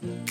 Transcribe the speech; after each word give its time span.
Yeah. 0.00 0.27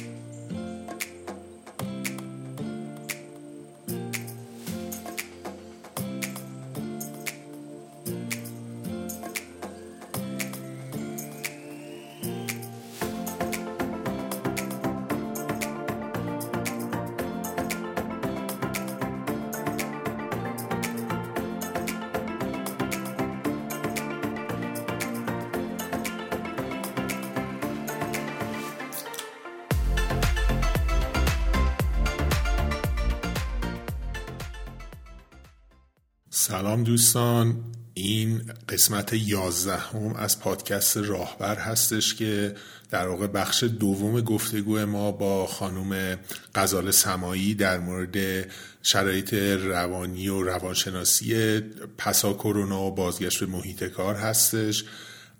سلام 36.47 36.83
دوستان. 36.83 37.55
این 37.93 38.41
قسمت 38.69 39.13
یازدهم 39.13 40.13
از 40.13 40.39
پادکست 40.39 40.97
راهبر 40.97 41.55
هستش 41.55 42.15
که 42.15 42.55
در 42.89 43.07
واقع 43.07 43.27
بخش 43.27 43.63
دوم 43.63 44.21
گفتگو 44.21 44.85
ما 44.85 45.11
با 45.11 45.47
خانم 45.47 46.19
غزال 46.55 46.91
سمایی 46.91 47.55
در 47.55 47.79
مورد 47.79 48.47
شرایط 48.83 49.33
روانی 49.33 50.27
و 50.27 50.43
روانشناسی 50.43 51.59
پسا 51.97 52.33
کرونا 52.33 52.81
و 52.81 52.95
بازگشت 52.95 53.39
به 53.39 53.45
محیط 53.45 53.83
کار 53.83 54.15
هستش. 54.15 54.83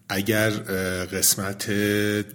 اگر 0.10 0.50
قسمت 1.06 1.70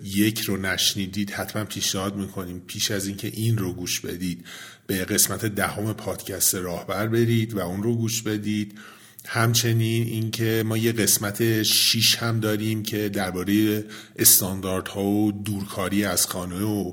یک 0.04 0.40
رو 0.40 0.56
نشنیدید 0.56 1.30
حتما 1.30 1.64
پیشنهاد 1.64 2.16
می‌کنیم 2.16 2.62
پیش 2.66 2.90
از 2.90 3.06
اینکه 3.06 3.28
این 3.28 3.58
رو 3.58 3.72
گوش 3.72 4.00
بدید 4.00 4.44
به 4.86 5.04
قسمت 5.04 5.44
دهم 5.44 5.92
پادکست 5.92 6.54
راهبر 6.54 7.06
برید 7.06 7.54
و 7.54 7.58
اون 7.58 7.82
رو 7.82 7.96
گوش 7.96 8.22
بدید. 8.22 8.78
همچنین 9.26 10.06
اینکه 10.06 10.62
ما 10.66 10.76
یه 10.76 10.92
قسمت 10.92 11.62
شیش 11.62 12.16
هم 12.16 12.40
داریم 12.40 12.82
که 12.82 13.08
درباره 13.08 13.84
استانداردها 14.16 15.04
و 15.04 15.32
دورکاری 15.32 16.04
از 16.04 16.26
خانه 16.26 16.62
و 16.62 16.92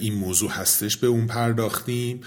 این 0.00 0.14
موضوع 0.14 0.50
هستش 0.50 0.96
به 0.96 1.06
اون 1.06 1.26
پرداختیم 1.26 2.20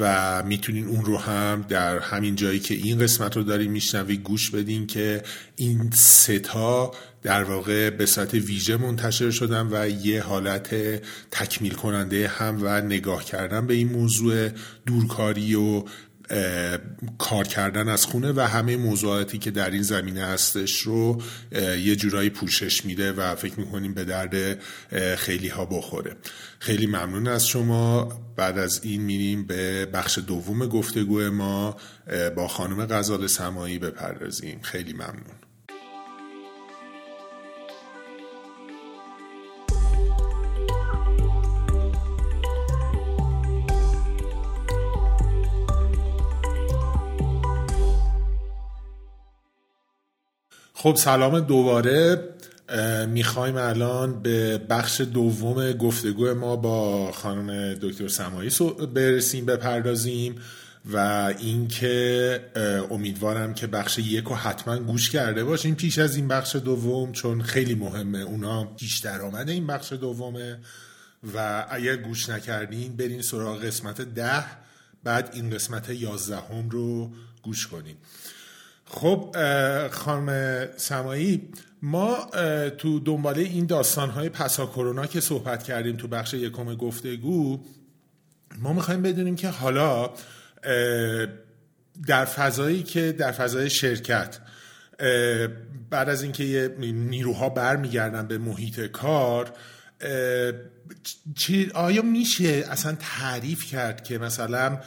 و 0.00 0.42
می‌تونین 0.42 0.86
اون 0.86 1.04
رو 1.04 1.18
هم 1.18 1.64
در 1.68 1.98
همین 1.98 2.34
جایی 2.34 2.60
که 2.60 2.74
این 2.74 2.98
قسمت 2.98 3.36
رو 3.36 3.42
داریم 3.42 3.72
میشنوید 3.72 4.22
گوش 4.22 4.50
بدین 4.50 4.86
که 4.86 5.22
این 5.56 5.90
ستا 5.94 6.92
در 7.22 7.44
واقع 7.44 7.90
به 7.90 8.06
صورت 8.06 8.34
ویژه 8.34 8.76
منتشر 8.76 9.30
شدن 9.30 9.68
و 9.70 9.88
یه 9.88 10.22
حالت 10.22 10.74
تکمیل 11.30 11.74
کننده 11.74 12.28
هم 12.28 12.58
و 12.62 12.80
نگاه 12.80 13.24
کردن 13.24 13.66
به 13.66 13.74
این 13.74 13.92
موضوع 13.92 14.48
دورکاری 14.86 15.54
و 15.54 15.84
کار 17.18 17.44
کردن 17.44 17.88
از 17.88 18.06
خونه 18.06 18.32
و 18.32 18.40
همه 18.40 18.76
موضوعاتی 18.76 19.38
که 19.38 19.50
در 19.50 19.70
این 19.70 19.82
زمینه 19.82 20.24
هستش 20.24 20.80
رو 20.80 21.22
یه 21.82 21.96
جورایی 21.96 22.30
پوشش 22.30 22.84
میده 22.84 23.12
و 23.12 23.34
فکر 23.34 23.60
می‌کنیم 23.60 23.94
به 23.94 24.04
درد 24.04 24.58
خیلی 25.16 25.48
ها 25.48 25.64
بخوره. 25.64 26.16
خیلی 26.58 26.86
ممنون 26.86 27.28
از 27.28 27.46
شما. 27.46 28.08
بعد 28.36 28.58
از 28.58 28.80
این 28.84 29.02
میریم 29.02 29.46
به 29.46 29.86
بخش 29.86 30.18
دوم 30.18 30.66
گفتگو 30.66 31.30
ما. 31.30 31.76
با 32.36 32.48
خانم 32.48 32.86
غزال 32.86 33.26
سمایی 33.26 33.78
بپردازیم. 33.78 34.60
خیلی 34.62 34.92
ممنون. 34.92 35.45
خب 50.86 50.96
سلام 50.96 51.40
دوباره 51.40 52.28
می‌خوایم 53.08 53.56
الان 53.56 54.22
به 54.22 54.58
بخش 54.58 55.00
دوم 55.00 55.72
گفتگو 55.72 56.34
ما 56.34 56.56
با 56.56 57.12
خانم 57.12 57.74
دکتر 57.74 58.08
سمایی 58.08 58.50
برسیم 58.94 59.46
بپردازیم 59.46 60.34
و 60.92 60.96
اینکه 61.38 62.40
امیدوارم 62.90 63.54
که 63.54 63.66
بخش 63.66 63.98
یک 63.98 64.24
رو 64.24 64.34
حتما 64.34 64.78
گوش 64.78 65.10
کرده 65.10 65.44
باشین 65.44 65.74
پیش 65.74 65.98
از 65.98 66.16
این 66.16 66.28
بخش 66.28 66.56
دوم 66.56 67.12
چون 67.12 67.42
خیلی 67.42 67.74
مهمه 67.74 68.18
اونا 68.18 68.64
پیش 68.64 68.98
درآمد 68.98 69.48
این 69.48 69.66
بخش 69.66 69.92
دومه 69.92 70.58
و 71.34 71.66
اگر 71.70 71.96
گوش 71.96 72.28
نکردین 72.28 72.96
برین 72.96 73.22
سراغ 73.22 73.64
قسمت 73.64 74.00
ده 74.00 74.44
بعد 75.04 75.30
این 75.34 75.50
قسمت 75.50 75.90
یازدهم 75.90 76.68
رو 76.70 77.10
گوش 77.42 77.66
کنیم 77.66 77.96
خب 78.86 79.36
خانم 79.90 80.68
سمایی 80.76 81.48
ما 81.82 82.30
تو 82.78 83.00
دنباله 83.00 83.42
این 83.42 83.66
داستانهای 83.66 84.28
پسا 84.28 84.66
کرونا 84.66 85.06
که 85.06 85.20
صحبت 85.20 85.62
کردیم 85.62 85.96
تو 85.96 86.08
بخش 86.08 86.34
یکم 86.34 86.74
گفتگو 86.74 87.60
ما 88.58 88.72
می‌خوایم 88.72 89.02
بدونیم 89.02 89.36
که 89.36 89.48
حالا 89.48 90.10
در 92.06 92.24
فضایی 92.24 92.82
که 92.82 93.12
در 93.12 93.32
فضای 93.32 93.70
شرکت 93.70 94.38
بعد 95.90 96.08
از 96.08 96.22
اینکه 96.22 96.74
نیروها 96.80 97.48
برمیگردن 97.48 98.26
به 98.26 98.38
محیط 98.38 98.80
کار 98.80 99.52
آیا 101.74 102.02
میشه 102.02 102.64
اصلا 102.70 102.96
تعریف 103.00 103.64
کرد 103.64 104.04
که 104.04 104.18
مثلا 104.18 104.80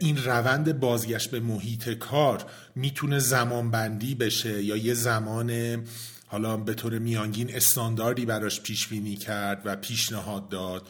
این 0.00 0.24
روند 0.24 0.80
بازگشت 0.80 1.30
به 1.30 1.40
محیط 1.40 1.88
کار 1.88 2.44
می‌تونه 2.74 3.18
زمان 3.18 3.70
بندی 3.70 4.14
بشه 4.14 4.62
یا 4.62 4.76
یه 4.76 4.94
زمان 4.94 5.82
حالا 6.26 6.56
به 6.56 6.74
طور 6.74 6.98
میانگین 6.98 7.54
استانداردی 7.54 8.26
براش 8.26 8.60
پیش 8.60 8.88
بینی 8.88 9.16
کرد 9.16 9.62
و 9.64 9.76
پیشنهاد 9.76 10.48
داد؟ 10.48 10.88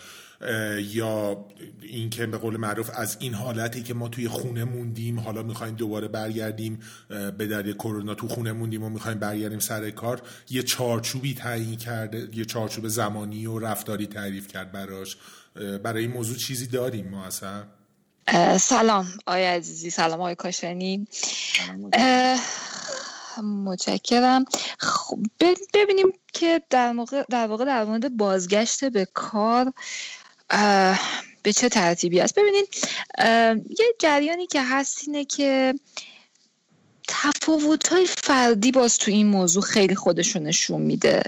یا 0.93 1.47
اینکه 1.83 2.27
به 2.27 2.39
قول 2.39 2.57
معروف 2.57 2.91
از 2.95 3.17
این 3.21 3.35
حالتی 3.35 3.83
که 3.83 3.95
ما 3.95 4.09
توی 4.09 4.29
خونه 4.29 4.65
موندیم 4.65 5.21
حالا 5.21 5.43
می‌خوایم 5.43 5.75
دوباره 5.75 6.09
برگردیم 6.09 6.81
به 7.09 7.47
دلیل 7.47 7.75
کرونا 7.75 8.15
تو 8.15 8.29
خونه 8.29 8.53
موندیم 8.53 8.83
و 8.83 8.89
می‌خوایم 8.89 9.19
برگردیم 9.19 9.59
سر 9.59 9.91
کار 9.91 10.23
یه 10.51 10.63
چارچوبی 10.63 11.35
تعیین 11.35 11.77
کرده 11.77 12.29
یه 12.33 12.45
چارچوب 12.45 12.89
زمانی 12.89 13.47
و 13.47 13.59
رفتاری 13.59 14.07
تعریف 14.07 14.49
کرد 14.49 14.73
براش. 14.73 15.17
برای 15.83 16.03
این 16.03 16.13
موضوع 16.13 16.37
چیزی 16.37 16.67
داریم 16.67 17.09
ما 17.09 17.25
اصلا؟ 17.25 17.65
سلام 18.61 19.07
آقای 19.27 19.45
عزیزی 19.45 19.91
سلام 19.91 20.21
آقای 20.21 20.35
کاشانی. 20.35 21.07
متشکرم. 23.43 24.45
خب 24.79 25.19
ببینیم 25.75 26.07
که 26.33 26.63
در, 26.71 26.93
موقع 26.93 27.25
در 27.31 27.47
واقع 27.47 27.65
در 27.65 27.85
مورد 27.85 28.17
بازگشت 28.17 28.85
به 28.85 29.05
کار 29.15 29.73
به 31.43 31.53
چه 31.53 31.69
ترتیبی 31.69 32.21
است؟ 32.21 32.39
ببینید 32.39 32.69
یه 33.79 33.87
جریانی 33.99 34.47
که 34.47 34.63
هست 34.63 35.03
اینه 35.07 35.25
که 35.25 35.75
تفاوت 37.09 37.89
های 37.89 38.07
فردی 38.07 38.73
باز 38.73 38.99
تو 38.99 39.11
این 39.11 39.27
موضوع 39.27 39.63
خیلی 39.63 39.95
خودشون 39.95 40.43
نشون 40.43 40.83
میده. 40.83 41.23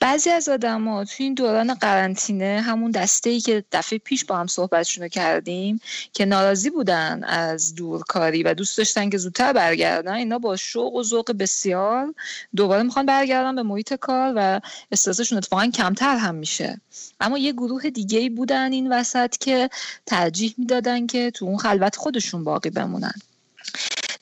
بعضی 0.00 0.30
از 0.30 0.48
آدما 0.48 1.04
تو 1.04 1.14
این 1.18 1.34
دوران 1.34 1.74
قرنطینه 1.74 2.60
همون 2.60 2.90
دسته 2.90 3.30
ای 3.30 3.40
که 3.40 3.64
دفعه 3.72 3.98
پیش 3.98 4.24
با 4.24 4.36
هم 4.36 4.46
صحبتشون 4.46 5.08
کردیم 5.08 5.80
که 6.12 6.24
ناراضی 6.24 6.70
بودن 6.70 7.24
از 7.24 7.74
دورکاری 7.74 8.42
و 8.42 8.54
دوست 8.54 8.78
داشتن 8.78 9.10
که 9.10 9.18
زودتر 9.18 9.52
برگردن 9.52 10.12
اینا 10.12 10.38
با 10.38 10.56
شوق 10.56 10.94
و 10.94 11.02
ذوق 11.02 11.32
بسیار 11.32 12.14
دوباره 12.56 12.82
می‌خوان 12.82 13.06
برگردن 13.06 13.54
به 13.54 13.62
محیط 13.62 13.94
کار 13.94 14.32
و 14.36 14.60
استرسشون 14.92 15.38
اتفاقا 15.38 15.66
کمتر 15.66 16.16
هم 16.16 16.34
میشه. 16.34 16.80
اما 17.20 17.38
یه 17.38 17.52
گروه 17.52 17.90
دیگه 17.90 18.18
ای 18.18 18.28
بودن 18.28 18.72
این 18.72 18.92
وسط 18.92 19.36
که 19.36 19.70
ترجیح 20.06 20.54
می‌دادن 20.58 21.06
که 21.06 21.30
تو 21.30 21.44
اون 21.44 21.58
خلوت 21.58 21.96
خودشون 21.96 22.44
باقی 22.44 22.70
بمونن. 22.70 23.14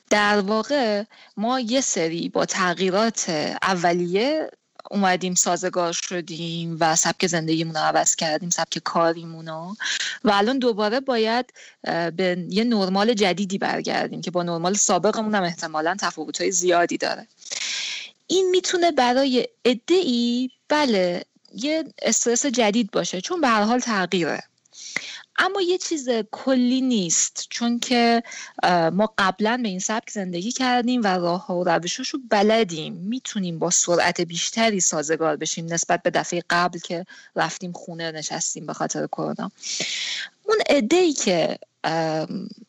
در 0.09 0.39
واقع 0.39 1.03
ما 1.37 1.59
یه 1.59 1.81
سری 1.81 2.29
با 2.29 2.45
تغییرات 2.45 3.29
اولیه 3.61 4.49
اومدیم 4.91 5.35
سازگار 5.35 5.93
شدیم 5.93 6.77
و 6.79 6.95
سبک 6.95 7.27
زندگیمون 7.27 7.75
رو 7.75 7.81
عوض 7.81 8.15
کردیم 8.15 8.49
سبک 8.49 8.79
کاریمون 8.79 9.47
رو 9.47 9.75
و 10.23 10.31
الان 10.33 10.59
دوباره 10.59 10.99
باید 10.99 11.53
به 12.15 12.45
یه 12.49 12.63
نرمال 12.63 13.13
جدیدی 13.13 13.57
برگردیم 13.57 14.21
که 14.21 14.31
با 14.31 14.43
نرمال 14.43 14.73
سابقمون 14.73 15.35
هم 15.35 15.43
احتمالا 15.43 15.95
تفاوتهای 15.99 16.51
زیادی 16.51 16.97
داره. 16.97 17.27
این 18.27 18.49
می‌تونه 18.49 18.91
برای 18.91 19.47
عده 19.65 20.03
بله 20.69 21.25
یه 21.53 21.83
استرس 22.01 22.45
جدید 22.45 22.91
باشه. 22.91 23.21
چون 23.21 23.41
به 23.41 23.47
هر 23.47 23.61
حال 23.63 23.79
تغییره. 23.79 24.43
اما 25.37 25.61
یه 25.61 25.77
چیز 25.77 26.09
کلی 26.31 26.81
نیست 26.81 27.47
چون 27.49 27.79
که 27.79 28.23
ما 28.93 29.13
قبلا 29.17 29.59
به 29.63 29.69
این 29.69 29.79
سبک 29.79 30.09
زندگی 30.09 30.51
کردیم 30.51 31.01
و 31.03 31.07
راه 31.07 31.45
ها 31.45 31.55
و 31.55 31.69
روشاش 31.69 32.09
رو 32.09 32.19
بلدیم. 32.29 32.93
می‌تونیم 32.93 33.59
با 33.59 33.69
سرعت 33.69 34.21
بیشتری 34.21 34.79
سازگار 34.79 35.35
بشیم 35.35 35.65
نسبت 35.73 36.03
به 36.03 36.09
دفعه 36.09 36.43
قبل 36.49 36.79
که 36.79 37.05
رفتیم 37.35 37.71
خونه 37.71 38.11
نشستیم 38.11 38.65
به 38.65 38.73
خاطر 38.73 39.07
کرونا. 39.07 39.51
اون 40.43 40.57
عده 40.69 40.97
ای 40.97 41.13
که 41.13 41.57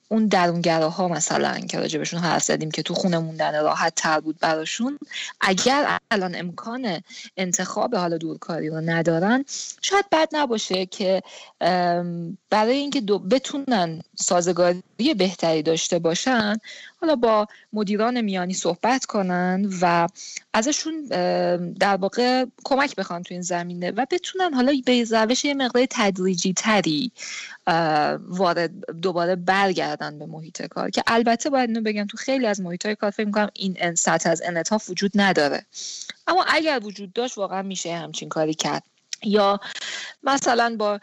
اون 0.08 0.26
درونگراها 0.26 1.08
مثلا 1.08 1.58
که 1.58 1.78
راجبشون 1.78 2.20
حرف 2.20 2.42
زدیم 2.42 2.70
که 2.70 2.82
تو 2.82 2.94
خونه 2.94 3.18
موندن 3.18 3.62
راحت 3.62 3.94
تر 3.94 4.20
بود 4.20 4.38
براشون 4.38 4.98
اگر 5.40 5.98
الان 6.10 6.34
امکان 6.34 7.02
انتخاب 7.36 7.94
حالا 7.94 8.18
دورکاری 8.18 8.68
رو 8.68 8.80
ندارن 8.80 9.44
شاید 9.82 10.04
بد 10.12 10.28
نباشه 10.32 10.86
که 10.86 11.22
برای 12.50 12.76
اینکه 12.76 13.00
بتونن 13.30 14.02
سازگاری 14.14 14.82
بهتری 15.16 15.62
داشته 15.62 15.98
باشن 15.98 16.56
حالا 17.00 17.16
با 17.16 17.46
مدیران 17.72 18.20
میانی 18.20 18.54
صحبت 18.54 19.04
کنن 19.04 19.70
و 19.82 20.08
ازشون 20.54 21.04
در 21.80 21.96
واقع 21.96 22.44
کمک 22.64 22.96
بخوان 22.96 23.22
تو 23.22 23.34
این 23.34 23.42
زمینه 23.42 23.90
و 23.90 24.06
بتونن 24.10 24.54
حالا 24.54 24.72
به 24.86 25.06
روش 25.10 25.44
یه 25.44 25.54
مقدار 25.54 25.86
تدریجی 25.90 26.52
تری 26.52 27.12
وارد 28.28 29.00
دوباره 29.00 29.36
برگردن 29.36 29.95
به 29.96 30.26
محیط 30.26 30.62
کار 30.62 30.90
که 30.90 31.02
البته 31.06 31.50
باید 31.50 31.70
اینو 31.70 31.82
بگم 31.82 32.06
تو 32.06 32.16
خیلی 32.16 32.46
از 32.46 32.60
محیط 32.60 32.86
های 32.86 32.94
کار 32.94 33.10
فکر 33.10 33.26
می‌کنم 33.26 33.50
این 33.54 33.94
سطح 33.94 34.30
از 34.30 34.42
انعطاف 34.44 34.90
وجود 34.90 35.12
نداره. 35.14 35.66
اما 36.26 36.44
اگر 36.48 36.80
وجود 36.82 37.12
داشت 37.12 37.38
واقعا 37.38 37.62
میشه 37.62 37.96
همچین 37.96 38.28
کاری 38.28 38.54
کرد. 38.54 38.82
یا 39.22 39.60
مثلا 40.22 40.76
با 40.78 41.00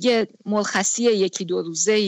یه 0.00 0.28
مرخصی 0.46 1.02
یکی 1.02 1.44
دو 1.44 1.62
روزه 1.62 2.00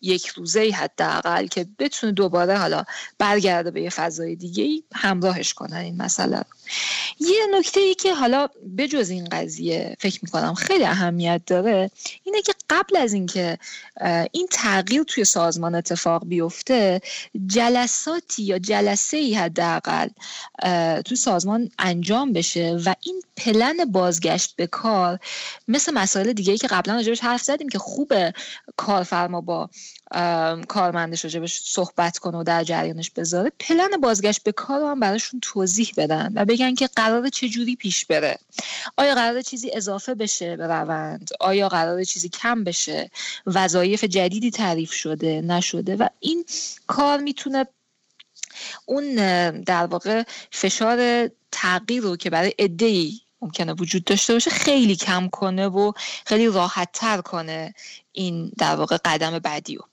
یک 0.00 0.26
روزه 0.26 0.70
حداقل 0.70 1.46
که 1.46 1.66
بتونه 1.78 2.12
دوباره 2.12 2.58
حالا 2.58 2.84
برگرده 3.18 3.70
به 3.70 3.82
یه 3.82 3.90
فضای 3.90 4.36
دیگه 4.36 4.82
همراهش 4.94 5.54
کنن 5.54 5.76
این 5.76 6.02
مسئله 6.02 6.44
یه 7.20 7.46
نکته 7.58 7.80
ای 7.80 7.94
که 7.94 8.14
حالا 8.14 8.48
بجز 8.78 9.10
این 9.10 9.24
قضیه 9.24 9.96
فکر 10.00 10.20
می‌کنم 10.22 10.54
خیلی 10.54 10.84
اهمیت 10.84 11.42
داره 11.46 11.90
اینه 12.24 12.42
که 12.42 12.52
قبل 12.70 12.96
از 12.96 13.12
اینکه 13.12 13.58
این 14.32 14.48
تغییر 14.50 15.02
توی 15.02 15.24
سازمان 15.24 15.74
اتفاق 15.74 16.24
بیفته 16.26 17.00
جلساتی 17.46 18.42
یا 18.42 18.58
جلسه 18.58 19.16
ای 19.16 19.34
حداقل 19.34 20.08
توی 21.04 21.16
سازمان 21.16 21.70
انجام 21.78 22.32
بشه 22.32 22.78
و 22.84 22.94
این 23.00 23.22
پلن 23.36 23.84
بازگشت 23.84 24.56
به 24.56 24.66
کار 24.66 25.18
مثل 25.68 25.94
مسائل 25.94 26.32
دیگه 26.32 26.52
ای 26.52 26.58
که 26.60 26.68
قبلا 26.68 26.94
راجبش 26.94 27.20
حرف 27.20 27.42
زدیم 27.42 27.68
که 27.68 27.78
خوبه 27.78 28.32
کارفرما 28.76 29.40
با 29.40 29.70
کارمندش 30.68 31.24
راجبش 31.24 31.60
صحبت 31.64 32.18
کنه 32.18 32.38
و 32.38 32.42
در 32.42 32.64
جریانش 32.64 33.10
بذاره. 33.10 33.52
پلن 33.60 33.90
بازگشت 34.02 34.42
به 34.42 34.52
کار 34.52 34.80
رو 34.80 34.88
هم 34.88 35.00
براشون 35.00 35.40
توضیح 35.40 35.92
بدن 35.96 36.32
و 36.34 36.44
بگن 36.44 36.74
که 36.74 36.86
قرار 36.86 37.28
چجوری 37.28 37.76
پیش 37.76 38.06
بره. 38.06 38.38
آیا 38.96 39.14
قرار 39.14 39.42
چیزی 39.42 39.70
اضافه 39.74 40.14
بشه 40.14 40.56
به 40.56 40.66
روند؟ 40.66 41.30
آیا 41.40 41.68
قرار 41.68 42.04
چیزی 42.04 42.28
کم 42.28 42.64
بشه؟ 42.64 43.10
وظایف 43.46 44.04
جدیدی 44.04 44.50
تعریف 44.50 44.92
شده 44.92 45.40
نشده؟ 45.40 45.96
و 45.96 46.08
این 46.20 46.44
کار 46.86 47.20
می‌تونه 47.20 47.66
اون 48.86 49.14
در 49.60 49.86
واقع 49.86 50.22
فشار 50.50 51.30
تغییر 51.52 52.02
رو 52.02 52.16
که 52.16 52.30
برای 52.30 52.54
ای 52.58 53.20
ممکنه 53.42 53.72
وجود 53.72 54.04
داشته 54.04 54.32
باشه 54.32 54.50
خیلی 54.50 54.96
کم 54.96 55.28
کنه 55.28 55.66
و 55.66 55.92
خیلی 56.26 56.46
راحت 56.46 56.88
تر 56.92 57.20
کنه 57.20 57.74
این 58.12 58.52
در 58.58 58.76
واقع 58.76 58.96
قدم 59.04 59.38
بعدی 59.38 59.76
رو. 59.76 59.84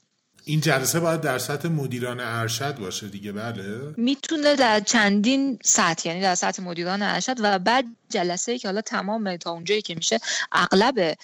این 0.48 0.62
جلسه 0.62 1.00
باید 1.00 1.22
در 1.22 1.38
سطح 1.38 1.68
مدیران 1.68 2.20
ارشد 2.20 2.78
باشه 2.78 3.08
دیگه 3.08 3.32
بله؟ 3.32 3.94
می‌تونه 3.98 4.56
در 4.56 4.80
چندین 4.80 5.60
سطح 5.64 6.10
یعنی 6.10 6.22
در 6.22 6.36
سطح 6.36 6.64
مدیران 6.64 7.02
ارشد 7.02 7.36
و 7.40 7.60
بعد 7.60 7.86
جلسه 8.10 8.58
که 8.58 8.68
حالا 8.68 8.82
تمام 8.82 9.38
تا 9.38 9.52
اونجایی 9.52 9.82
که 9.82 9.96
میشه 9.96 10.20
اغلب 10.52 11.18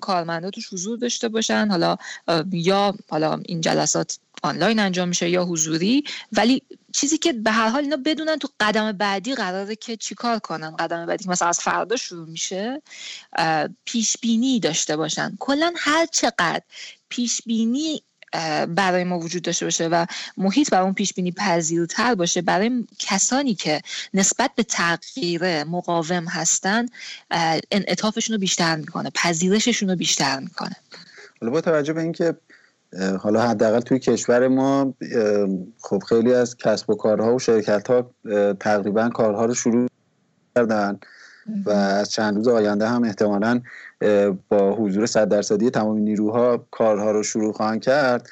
کارمندا 0.00 0.50
توش 0.50 0.72
حضور 0.72 0.98
داشته 0.98 1.28
باشن 1.28 1.68
حالا 1.70 1.96
یا 2.52 2.94
حالا 3.08 3.40
این 3.46 3.60
جلسات 3.60 4.18
آنلاین 4.42 4.78
انجام 4.78 5.08
میشه 5.08 5.30
یا 5.30 5.44
حضوری 5.44 6.04
ولی 6.32 6.62
چیزی 6.94 7.18
که 7.18 7.32
به 7.32 7.50
هر 7.50 7.68
حال 7.68 7.82
اینا 7.82 7.96
بدونن 8.04 8.38
تو 8.38 8.48
قدم 8.60 8.92
بعدی 8.92 9.34
قراره 9.34 9.76
که 9.76 9.96
چیکار 9.96 10.38
کنن. 10.38 10.76
قدم 10.76 11.06
بعدی 11.06 11.28
مثلا 11.28 11.48
از 11.48 11.60
فردا 11.60 11.96
شروع 11.96 12.28
میشه 12.28 12.82
پیش 13.84 14.16
بینی 14.22 14.60
داشته 14.60 14.96
باشن. 14.96 15.36
کلا 15.38 15.72
هر 15.76 16.06
چقدر 16.06 16.62
پیش 17.08 17.42
بینی 17.46 18.02
برای 18.68 19.04
ما 19.04 19.18
وجود 19.18 19.42
داشته 19.42 19.66
باشه 19.66 19.88
و 19.88 20.06
محیط 20.36 20.70
برای 20.70 20.84
اون 20.84 20.94
پیش 20.94 21.14
بینی 21.14 21.32
پذیرتر 21.32 22.14
باشه 22.14 22.42
برای 22.42 22.86
کسانی 22.98 23.54
که 23.54 23.80
نسبت 24.14 24.50
به 24.56 24.62
تغییر 24.62 25.64
مقاوم 25.64 26.24
هستن 26.28 26.86
انعطافشون 27.70 28.34
رو 28.34 28.40
بیشتر 28.40 28.76
می‌کنه 28.76 29.10
پذیرششون 29.14 29.90
رو 29.90 29.96
بیشتر 29.96 30.38
می‌کنه. 30.40 30.76
حالا 31.40 31.52
با 31.52 31.60
توجه 31.60 31.92
به 31.92 32.00
اینکه 32.00 32.34
حالا 33.20 33.40
حداقل 33.40 33.80
توی 33.80 33.98
کشور 33.98 34.48
ما 34.48 34.94
خب 35.80 35.98
خیلی 36.08 36.34
از 36.34 36.56
کسب 36.56 36.90
و 36.90 36.94
کارها 36.94 37.34
و 37.34 37.38
شرکت 37.38 37.90
ها 37.90 38.10
تقریبا 38.60 39.08
کارها 39.08 39.44
رو 39.44 39.54
شروع 39.54 39.88
کردن 40.56 40.98
و 41.66 41.70
از 41.70 42.10
چند 42.10 42.36
روز 42.36 42.48
آینده 42.48 42.88
هم 42.88 43.04
احتمالا 43.04 43.60
با 44.48 44.74
حضور 44.74 45.06
صد 45.06 45.28
درصدی 45.28 45.70
تمام 45.70 45.98
نیروها 45.98 46.66
کارها 46.70 47.10
رو 47.10 47.22
شروع 47.22 47.52
خواهند 47.52 47.82
کرد. 47.82 48.28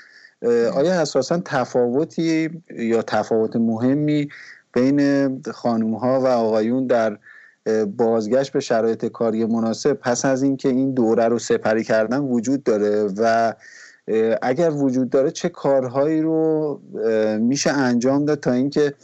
آیا 0.73 1.01
اساسا 1.01 1.43
تفاوتی 1.45 2.51
یا 2.79 3.03
تفاوت 3.03 3.57
مهمی 3.57 4.29
بین 4.73 5.43
خانوم 5.53 5.95
ها 5.95 6.21
و 6.21 6.27
آقایون 6.27 6.87
در 6.87 7.19
بازگشت 7.97 8.53
به 8.53 8.61
شرایط 8.61 9.07
کاری 9.07 9.45
مناسب 9.45 9.93
پس 9.93 10.25
از 10.25 10.43
اینکه 10.43 10.69
این 10.69 10.95
دوره 10.95 11.29
رو 11.29 11.39
سپری 11.39 11.85
کردن 11.85 12.19
وجود 12.19 12.63
داره 12.63 13.09
و 13.17 13.55
اگر 14.43 14.71
وجود 14.71 15.11
داره 15.11 15.31
چه 15.31 15.49
کارهایی 15.49 16.21
رو 16.21 16.81
میشه 17.41 17.71
انجام 17.71 18.25
داد 18.25 18.41
تا 18.41 18.53
اینکه 18.53 18.95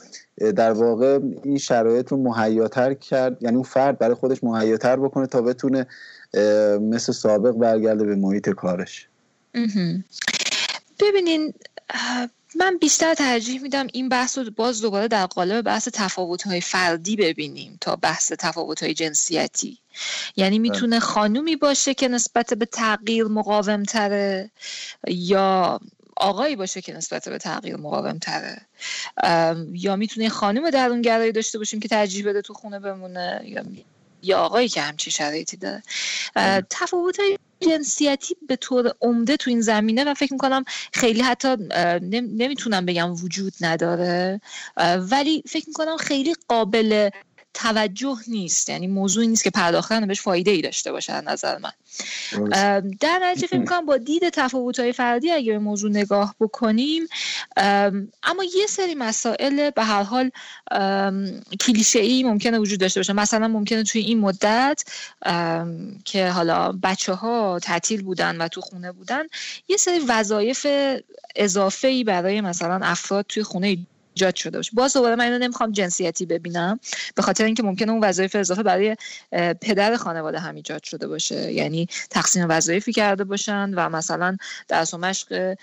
در 0.56 0.72
واقع 0.72 1.18
این 1.42 1.58
شرایط 1.58 2.08
رو 2.08 2.16
مهیاتر 2.16 2.94
کرد؟ 2.94 3.42
یعنی 3.42 3.56
اون 3.56 3.64
فرد 3.64 3.98
برای 3.98 4.14
خودش 4.14 4.44
مهیاتر 4.44 4.96
بکنه 4.96 5.26
تا 5.26 5.42
بتونه 5.42 5.86
مثل 6.80 7.12
سابق 7.12 7.50
برگرده 7.50 8.04
به 8.04 8.16
محیط 8.16 8.48
کارش؟ 8.48 9.08
ببینین 11.00 11.54
من 12.56 12.78
بیشتر 12.78 13.14
ترجیح 13.14 13.62
میدم 13.62 13.86
این 13.92 14.08
بحث 14.08 14.38
رو 14.38 14.50
باز 14.50 14.82
دوباره 14.82 15.08
در 15.08 15.26
قالب 15.26 15.64
بحث 15.64 15.88
تفاوت‌های 15.92 16.60
فردی 16.60 17.16
ببینیم 17.16 17.78
تا 17.80 17.96
بحث 17.96 18.32
تفاوت‌های 18.32 18.94
جنسیتی. 18.94 19.78
یعنی 20.36 20.58
می‌تونه 20.58 21.00
خانومی 21.00 21.56
باشه 21.56 21.94
که 21.94 22.08
نسبت 22.08 22.54
به 22.54 22.66
تغییر 22.66 23.24
مقاوم 23.24 23.82
تره 23.82 24.50
یا 25.08 25.80
آقایی 26.16 26.56
باشه 26.56 26.80
که 26.80 26.92
نسبت 26.92 27.28
به 27.28 27.38
تغییر 27.38 27.76
مقاوم 27.76 28.18
تره 28.18 28.60
یا 29.72 29.96
می‌تونه 29.96 30.28
خانم 30.28 30.70
درونگرایی 30.70 31.32
داشته 31.32 31.58
باشیم 31.58 31.80
که 31.80 31.88
ترجیح 31.88 32.28
بده 32.28 32.42
تو 32.42 32.54
خونه 32.54 32.80
بمونه 32.80 33.40
یا 33.44 33.64
یا 34.22 34.38
آقایی 34.38 34.68
که 34.68 34.80
همچی 34.80 35.10
شرایطی 35.10 35.56
داره. 35.56 35.82
تفاوت 36.70 37.16
جنسیتی 37.60 38.36
به 38.48 38.56
طور 38.56 38.92
عمده 39.00 39.36
تو 39.36 39.50
این 39.50 39.60
زمینه 39.60 40.04
و 40.04 40.14
فکر 40.14 40.32
می‌کنم 40.32 40.64
خیلی 40.92 41.20
حتی 41.20 41.56
نمی‌تونم 42.12 42.86
بگم 42.86 43.12
وجود 43.12 43.52
نداره. 43.60 44.40
ولی 45.10 45.42
فکر 45.48 45.64
می‌کنم 45.68 45.96
خیلی 45.96 46.34
قابل 46.48 47.10
توجه 47.54 48.16
نیست. 48.28 48.68
یعنی 48.68 48.86
موضوعی 48.86 49.26
نیست 49.26 49.44
که 49.44 49.50
پرداختن 49.50 50.06
بهش 50.06 50.20
فایده 50.20 50.50
ای 50.50 50.62
داشته 50.62 50.92
باشه 50.92 51.12
از 51.12 51.24
نظر 51.24 51.58
من. 51.58 51.72
در 53.00 53.20
نتیجه 53.22 53.46
فکر 53.46 53.64
کنم 53.64 53.86
با 53.86 53.96
دید 53.96 54.28
تفاوت 54.28 54.80
های 54.80 54.92
فردی 54.92 55.30
اگه 55.30 55.52
به 55.52 55.58
موضوع 55.58 55.90
نگاه 55.90 56.34
بکنیم 56.40 57.02
اما 58.22 58.44
یه 58.56 58.66
سری 58.68 58.94
مسائل 58.94 59.70
به 59.70 59.84
هر 59.84 60.02
حال 60.02 60.30
کلیشه 61.60 61.98
ای 61.98 62.22
ممکنه 62.22 62.58
وجود 62.58 62.80
داشته 62.80 63.00
باشه. 63.00 63.12
مثلا 63.12 63.48
ممکنه 63.48 63.82
توی 63.82 64.00
این 64.00 64.20
مدت 64.20 64.84
که 66.04 66.28
حالا 66.28 66.72
بچه 66.82 67.12
ها 67.12 67.58
تعطیل 67.62 68.02
بودن 68.02 68.36
و 68.36 68.48
تو 68.48 68.60
خونه 68.60 68.92
بودن 68.92 69.22
یه 69.68 69.76
سری 69.76 69.98
وظایف 69.98 70.66
اضافه 71.36 71.88
ای 71.88 72.04
برای 72.04 72.40
مثلا 72.40 72.80
افراد 72.82 73.24
توی 73.28 73.42
خونه 73.42 73.78
ایجاد 74.18 74.34
شده 74.34 74.58
باشه. 74.58 74.70
باز 74.74 74.92
دوباره 74.92 75.16
من 75.16 75.24
اینو 75.24 75.38
نمی‌خوام 75.38 75.72
جنسیتی 75.72 76.26
ببینم 76.26 76.80
به 77.14 77.22
خاطر 77.22 77.44
اینکه 77.44 77.62
ممکنه 77.62 77.92
اون 77.92 78.04
وظایف 78.04 78.36
اضافه 78.36 78.62
برای 78.62 78.96
پدر 79.60 79.96
خانواده 79.96 80.38
هم 80.38 80.54
ایجاد 80.54 80.84
شده 80.84 81.08
باشه. 81.08 81.52
یعنی 81.52 81.86
تقسیم 82.10 82.46
وظایفی 82.48 82.92
کرده 82.92 83.24
باشن 83.24 83.74
و 83.74 83.88
مثلا 83.88 84.36
درس 84.68 84.94
و 84.94 84.98
مشق 84.98 85.56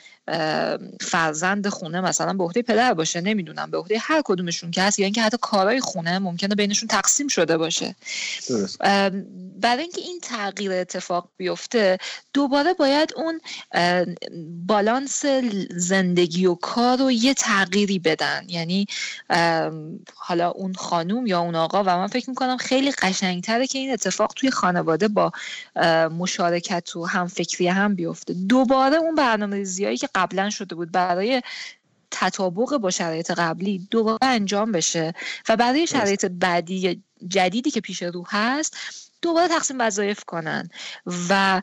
فرزند 1.02 1.68
خونه 1.68 2.02
مثلا 2.02 2.34
به 2.34 2.44
عهده 2.44 2.62
پدر 2.62 2.94
باشه 2.94 3.22
نمی‌دونم 3.22 3.72
به 3.72 3.78
عهده 3.78 3.98
هر 4.00 4.22
کدومشون 4.26 4.72
که 4.72 4.82
هست 4.82 5.00
یا 5.00 5.06
اینکه 5.06 5.22
حتی 5.22 5.38
کارهای 5.42 5.80
خونه 5.80 6.20
ممکنه 6.20 6.56
بینشون 6.56 6.88
تقسیم 6.88 7.28
شده 7.28 7.58
باشه. 7.58 7.96
برای 9.62 9.82
اینکه 9.82 10.02
این 10.02 10.20
تغییر 10.24 10.72
اتفاق 10.72 11.30
بیفته 11.38 11.98
دوباره 12.34 12.74
باید 12.74 13.14
اون 13.16 13.42
بالانس 14.68 15.26
زندگی 15.76 16.46
و 16.46 16.56
کار 16.56 16.98
رو 16.98 17.12
یه 17.12 17.34
تغییری 17.34 18.00
بدن. 18.00 18.46
یعنی 18.48 18.88
حالا 20.16 20.50
اون 20.50 20.74
خانوم 20.74 21.28
یا 21.28 21.40
اون 21.40 21.56
آقا 21.56 21.84
و 21.84 21.98
من 21.98 22.08
فکر 22.08 22.30
می‌کنم 22.30 22.58
خیلی 22.58 22.92
قشنگتره 22.92 23.68
که 23.68 23.80
این 23.80 23.94
اتفاق 23.94 24.34
توی 24.36 24.52
خانواده 24.52 25.08
با 25.08 25.32
مشارکت 26.18 26.96
و 26.96 27.06
همفکری 27.06 27.68
هم 27.68 27.96
بیفته. 27.96 28.34
دوباره 28.34 28.96
اون 28.96 29.16
برنامه 29.16 29.56
ریزیایی 29.56 29.98
که 29.98 30.10
قبلا 30.16 30.50
شده 30.50 30.76
بود. 30.76 30.92
برای 30.92 31.42
تطابق 32.12 32.78
با 32.78 32.90
شرایط 32.90 33.32
قبلی 33.32 33.88
دوباره 33.92 34.18
انجام 34.22 34.72
بشه 34.72 35.14
و 35.50 35.56
برای 35.56 35.88
شرایط 35.88 36.26
بعدی 36.26 37.04
جدیدی 37.28 37.72
که 37.72 37.82
پیش 37.82 38.04
رو 38.04 38.24
هست 38.28 38.78
دوباره 39.22 39.48
تقسیم 39.48 39.78
وظایف 39.80 40.24
کنن 40.24 40.70
و 41.30 41.62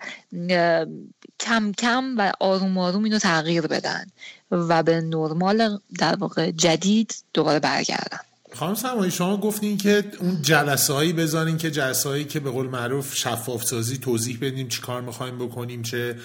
کم 1.40 1.72
کم 1.72 2.14
و 2.18 2.32
آروم 2.40 2.78
آروم 2.78 3.04
اینو 3.04 3.18
تغییر 3.18 3.66
بدن 3.66 4.06
و 4.50 4.82
به 4.82 5.00
نرمال 5.00 5.78
در 5.98 6.16
واقع 6.16 6.50
جدید 6.50 7.14
دوباره 7.34 7.60
برگردن. 7.60 8.20
خانم 8.54 8.74
سمایی 8.74 9.10
شما 9.10 9.36
گفتین 9.36 9.76
که 9.76 10.04
اون 10.20 10.42
جلسه 10.42 10.92
هایی 10.92 11.12
بذارین 11.12 11.56
که 11.56 11.70
جلسه 11.70 12.08
هایی 12.08 12.24
که 12.24 12.40
به 12.40 12.50
قول 12.50 12.66
معروف 12.66 13.14
شفاف 13.16 13.64
سازی 13.64 13.98
توضیح 13.98 14.38
بدیم 14.40 14.68
چی 14.68 14.80
کار 14.80 15.02
می‌خوایم 15.02 15.38
بکنیم 15.38 15.82
چه 15.82 16.16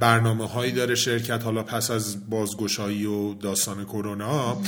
برنامه 0.00 0.48
هایی 0.48 0.72
داره 0.72 0.94
شرکت 0.94 1.42
حالا 1.44 1.62
پس 1.62 1.90
از 1.90 2.30
بازگشایی 2.30 3.06
و 3.06 3.34
داستان 3.34 3.84
کرونا. 3.84 4.62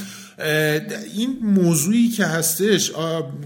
این 1.14 1.38
موضوعی 1.42 2.08
که 2.08 2.24
هستش 2.24 2.92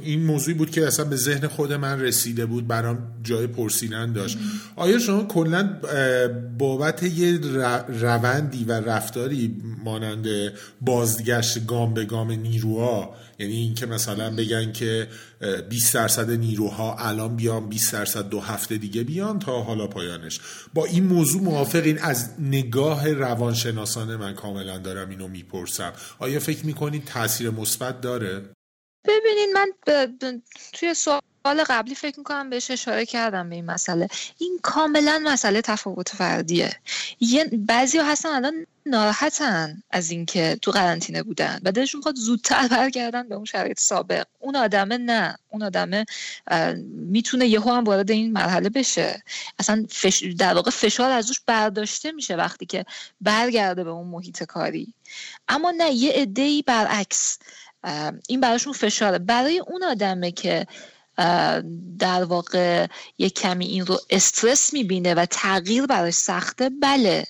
این 0.03 0.23
موضوعی 0.23 0.57
بود 0.57 0.71
که 0.71 0.87
اصلا 0.87 1.05
به 1.05 1.17
ذهن 1.17 1.49
خود 1.49 1.73
من 1.73 2.01
رسیده 2.01 2.47
بود 2.47 2.67
برام 2.67 2.99
جای 3.23 3.47
پرسیدن 3.47 4.13
داشت. 4.13 4.39
آیا 4.77 4.99
شما 4.99 5.25
کلا 5.25 5.81
بابت 6.59 7.03
یه 7.03 7.39
روندی 8.01 8.65
و 8.65 8.73
رفتاری 8.73 9.57
مانند 9.85 10.27
بازگشت 10.81 11.67
گام 11.67 11.95
به 11.95 12.05
گام 12.05 12.33
نیروها 12.33 13.15
یعنی 13.39 13.53
اینکه 13.53 13.87
مثلا 13.87 14.31
بگن 14.31 14.73
که 14.73 15.09
20 15.69 15.95
درصد 15.95 16.31
نیروها 16.31 16.97
الان 16.99 17.37
بیان 17.37 17.69
20 17.69 17.93
درصد 17.93 18.29
دو 18.29 18.41
هفته 18.41 18.77
دیگه 18.77 19.03
بیان 19.03 19.39
تا 19.39 19.63
حالا 19.63 19.87
پایانش. 19.87 20.41
با 20.75 20.85
این 20.85 21.05
موضوع 21.05 21.43
موافقین 21.43 21.99
از 21.99 22.31
نگاه 22.39 23.13
روانشناسانه 23.13 24.17
من 24.17 24.35
کاملا 24.35 24.79
دارم 24.79 25.11
اینو 25.11 25.29
می‌پرسم. 25.29 25.93
آیا 26.19 26.41
فکر 26.41 26.67
می‌کنید 26.85 27.05
تاثیر 27.05 27.51
مثبت 27.51 28.01
داره؟ 28.01 28.55
ببینین 29.05 29.53
من 29.55 29.73
ب... 29.87 30.07
ب... 30.07 30.41
توی 30.73 30.95
سوال 30.95 31.21
قبلی 31.45 31.95
فکر 31.95 32.19
می‌کنم 32.19 32.51
بهش 32.51 32.71
اشاره 32.71 33.07
کردم 33.07 33.49
به 33.49 33.55
این 33.55 33.65
مسئله. 33.65 34.09
این 34.39 34.59
کاملا 34.63 35.23
مسئله 35.25 35.61
تفاوت 35.61 36.09
فردیه. 36.09 36.77
یه 37.21 37.45
بعضی 37.45 37.99
هستن 37.99 38.29
الان 38.29 38.67
ناراحتن 38.87 39.83
از 39.91 40.11
اینکه 40.11 40.59
تو 40.63 40.71
قرنطینه 40.71 41.23
بودن 41.23 41.61
و 41.65 41.73
دلشون 41.73 41.99
می‌خواد 41.99 42.15
زودتر 42.15 42.69
برگردن 42.69 43.29
به 43.29 43.35
اون 43.35 43.45
شرایط 43.45 43.81
سابق. 43.81 44.25
اون 44.39 44.57
آدمه 44.57 44.97
نه. 44.97 45.37
اون 45.49 45.63
آدمه 45.63 46.05
می‌تونه 46.89 47.47
یهو 47.47 47.71
هم 47.71 47.85
وارد 47.85 48.11
این 48.11 48.33
مرحله 48.33 48.69
بشه. 48.69 49.23
اصلا 49.59 49.87
فش... 49.91 50.25
در 50.39 50.55
واقع 50.55 50.71
فشار 50.71 51.11
از 51.11 51.29
روش 51.29 51.41
برداشته 51.47 52.13
میشه 52.13 52.37
وقتی 52.37 52.67
که 52.67 52.85
برگرده 53.21 53.85
به 53.85 53.91
اون 53.91 54.09
محیط 54.09 54.43
کاری. 54.43 54.95
اما 55.49 55.71
نه 55.71 55.91
یه 55.91 56.13
عده‌ای 56.13 56.63
برعکس. 56.63 57.39
این 58.29 58.41
براشون 58.41 58.73
فشاره. 58.73 59.19
برای 59.19 59.59
اون 59.59 59.83
آدمه 59.83 60.31
که 60.31 60.67
در 61.99 62.25
واقع 62.25 62.87
یه 63.19 63.31
کمی 63.31 63.67
این 63.67 63.87
رو 63.87 63.99
استرس 64.11 64.73
می‌بینه 64.73 65.15
و 65.15 65.27
تغییر 65.31 65.87
براش 65.87 66.15
سخته 66.15 66.71
بله. 66.83 67.25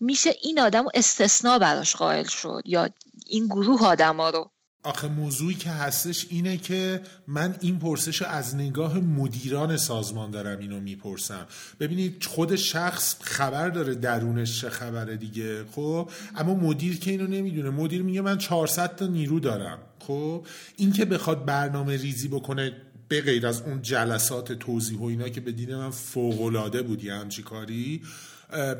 میشه 0.00 0.30
این 0.42 0.60
آدم 0.60 0.82
رو 0.84 0.90
استثنا 0.94 1.58
براش 1.58 1.96
قائل 1.96 2.24
شد 2.24 2.62
یا 2.64 2.88
این 3.26 3.46
گروه 3.46 3.86
آدم 3.86 4.16
ها 4.16 4.30
رو. 4.30 4.50
آخه 4.82 5.08
موضوعی 5.08 5.54
که 5.54 5.70
هستش 5.70 6.26
اینه 6.30 6.56
که 6.56 7.00
من 7.26 7.56
این 7.60 7.78
پرسش 7.78 8.22
رو 8.22 8.26
از 8.26 8.54
نگاه 8.56 8.98
مدیران 8.98 9.76
سازمان 9.76 10.30
دارم 10.30 10.58
اینو 10.58 10.80
می‌پرسم. 10.80 11.46
ببینید 11.80 12.24
خود 12.24 12.56
شخص 12.56 13.16
خبر 13.20 13.68
داره 13.68 13.94
درونش 13.94 14.60
چه 14.60 14.70
خبره 14.70 15.16
دیگه 15.16 15.64
خب؟ 15.64 16.10
اما 16.36 16.54
مدیر 16.54 16.98
که 16.98 17.10
اینو 17.10 17.26
نمی‌دونه. 17.26 17.70
مدیر 17.70 18.02
میگه 18.02 18.20
من 18.20 18.38
400 18.38 18.96
تا 18.96 19.06
نیرو 19.06 19.40
دارم 19.40 19.78
خب؟ 19.98 20.46
این 20.76 20.92
که 20.92 21.04
بخواد 21.04 21.44
برنامه 21.44 21.96
ریزی 21.96 22.28
بکنه 22.28 22.72
به 23.08 23.20
غیر 23.20 23.46
از 23.46 23.62
اون 23.62 23.82
جلسات 23.82 24.52
توضیح 24.52 24.98
و 24.98 25.04
اینا 25.04 25.28
که 25.28 25.40
به 25.40 25.52
دین 25.52 25.76
من 25.76 25.90
فوق 25.90 26.82
بود 26.86 27.04
یه 27.04 27.14
همچی 27.14 27.42
کاری 27.42 28.02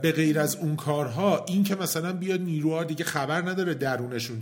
به 0.03 0.13
غیر 0.13 0.39
از 0.39 0.57
اون 0.57 0.77
کارها 0.77 1.45
این 1.49 1.65
که 1.65 1.77
مثلا 1.77 2.13
بیاد 2.13 2.41
نیروها 2.41 2.85
دیگه 2.85 3.05
خبر 3.05 3.43
نداره 3.43 3.75
درونشون 3.75 4.39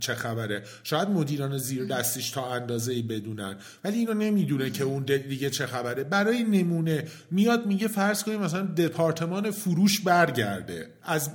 چه 0.00 0.14
خبره. 0.14 0.62
شاید 0.82 1.08
مدیران 1.08 1.58
زیر 1.58 1.84
دستش 1.84 2.30
تا 2.30 2.54
اندازه 2.54 2.92
ای 2.92 3.02
بدونن 3.02 3.56
ولی 3.84 3.98
اینو 3.98 4.14
نمی‌دونه 4.14 4.70
که 4.70 4.84
اون 4.84 5.04
دیگه 5.04 5.50
چه 5.50 5.66
خبره. 5.66 6.04
برای 6.04 6.42
نمونه 6.42 7.04
میاد 7.30 7.66
میگه 7.66 7.88
فرض 7.88 8.22
کنیم 8.22 8.40
مثلا 8.40 8.62
دپارتمان 8.62 9.50
فروش 9.50 10.00
برگرده 10.00 10.90
از 11.02 11.30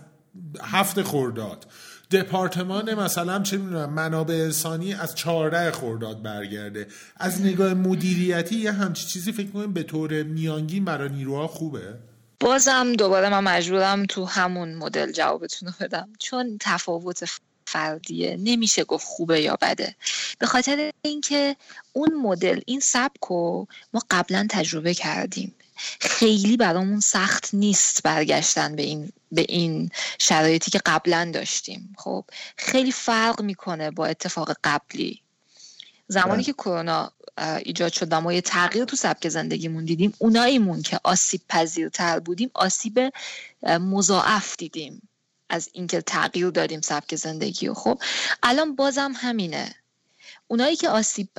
هفت 0.62 1.01
خورداد 1.01 1.65
دپارتمان 2.11 2.93
مثلا 2.93 3.43
چه 3.43 3.57
می‌دونم 3.57 3.93
منابع 3.93 4.33
انسانی 4.33 4.93
از 4.93 5.15
14 5.15 5.71
خورداد 5.71 6.23
برگرده. 6.23 6.87
از 7.17 7.41
نگاه 7.41 7.73
مدیریتی 7.73 8.55
یه 8.55 8.71
همچی 8.71 9.05
چیزی 9.05 9.31
فکر 9.31 9.47
کنیم 9.47 9.73
به 9.73 9.83
طور 9.83 10.23
میانگین 10.23 10.85
برای 10.85 11.09
نیروها 11.09 11.47
خوبه؟ 11.47 11.93
بازم 12.39 12.93
دوباره 12.93 13.29
من 13.29 13.43
مجبورم 13.43 14.05
تو 14.05 14.25
همون 14.25 14.75
مدل 14.75 15.11
جوابتون 15.11 15.69
رو 15.69 15.73
بدم. 15.79 16.09
چون 16.19 16.57
تفاوت 16.59 17.29
فردیه. 17.65 18.37
نمیشه 18.43 18.83
گفت 18.83 19.07
خوبه 19.07 19.41
یا 19.41 19.57
بده. 19.61 19.95
به 20.39 20.45
خاطر 20.45 20.91
اینکه 21.01 21.55
اون 21.93 22.13
مدل 22.13 22.59
این 22.65 22.79
سبک 22.79 23.31
ما 23.93 24.01
قبلا 24.11 24.47
تجربه 24.49 24.93
کردیم. 24.93 25.55
خیلی 25.99 26.57
برامون 26.57 26.99
سخت 26.99 27.49
نیست 27.53 28.03
برگشتن 28.03 28.75
به 28.75 28.81
این 28.81 29.11
به 29.31 29.45
این 29.50 29.91
شرایطی 30.19 30.71
که 30.71 30.79
قبلا 30.86 31.31
داشتیم. 31.33 31.95
خب 31.98 32.25
خیلی 32.57 32.91
فرق 32.91 33.41
می‌کنه 33.41 33.91
با 33.91 34.05
اتفاق 34.05 34.57
قبلی. 34.63 35.21
زمانی 36.07 36.36
بله. 36.36 36.43
که 36.43 36.53
کرونا 36.53 37.12
ایجاد 37.65 37.93
شد 37.93 38.07
و 38.12 38.21
ما 38.21 38.33
یه 38.33 38.41
تغییر 38.41 38.86
تو 38.86 38.95
سبک 38.95 39.29
زندگیمون 39.29 39.86
دیدیم 39.86 40.13
اوناییمون 40.17 40.81
که 40.81 41.00
آسیب 41.03 41.41
پذیرتر 41.50 42.19
بودیم 42.19 42.51
آسیب 42.53 43.13
مضاعف 43.63 44.55
دیدیم 44.57 45.09
از 45.50 45.69
اینکه 45.74 46.01
تغییر 46.01 46.50
دادیم 46.50 46.81
سبک 46.81 47.15
زندگی 47.15 47.67
و 47.67 47.74
خب 47.74 48.01
الان 48.43 48.75
بازم 48.75 49.13
همینه. 49.15 49.75
اونایی 50.51 50.75
که 50.75 50.89
آسیب 50.89 51.29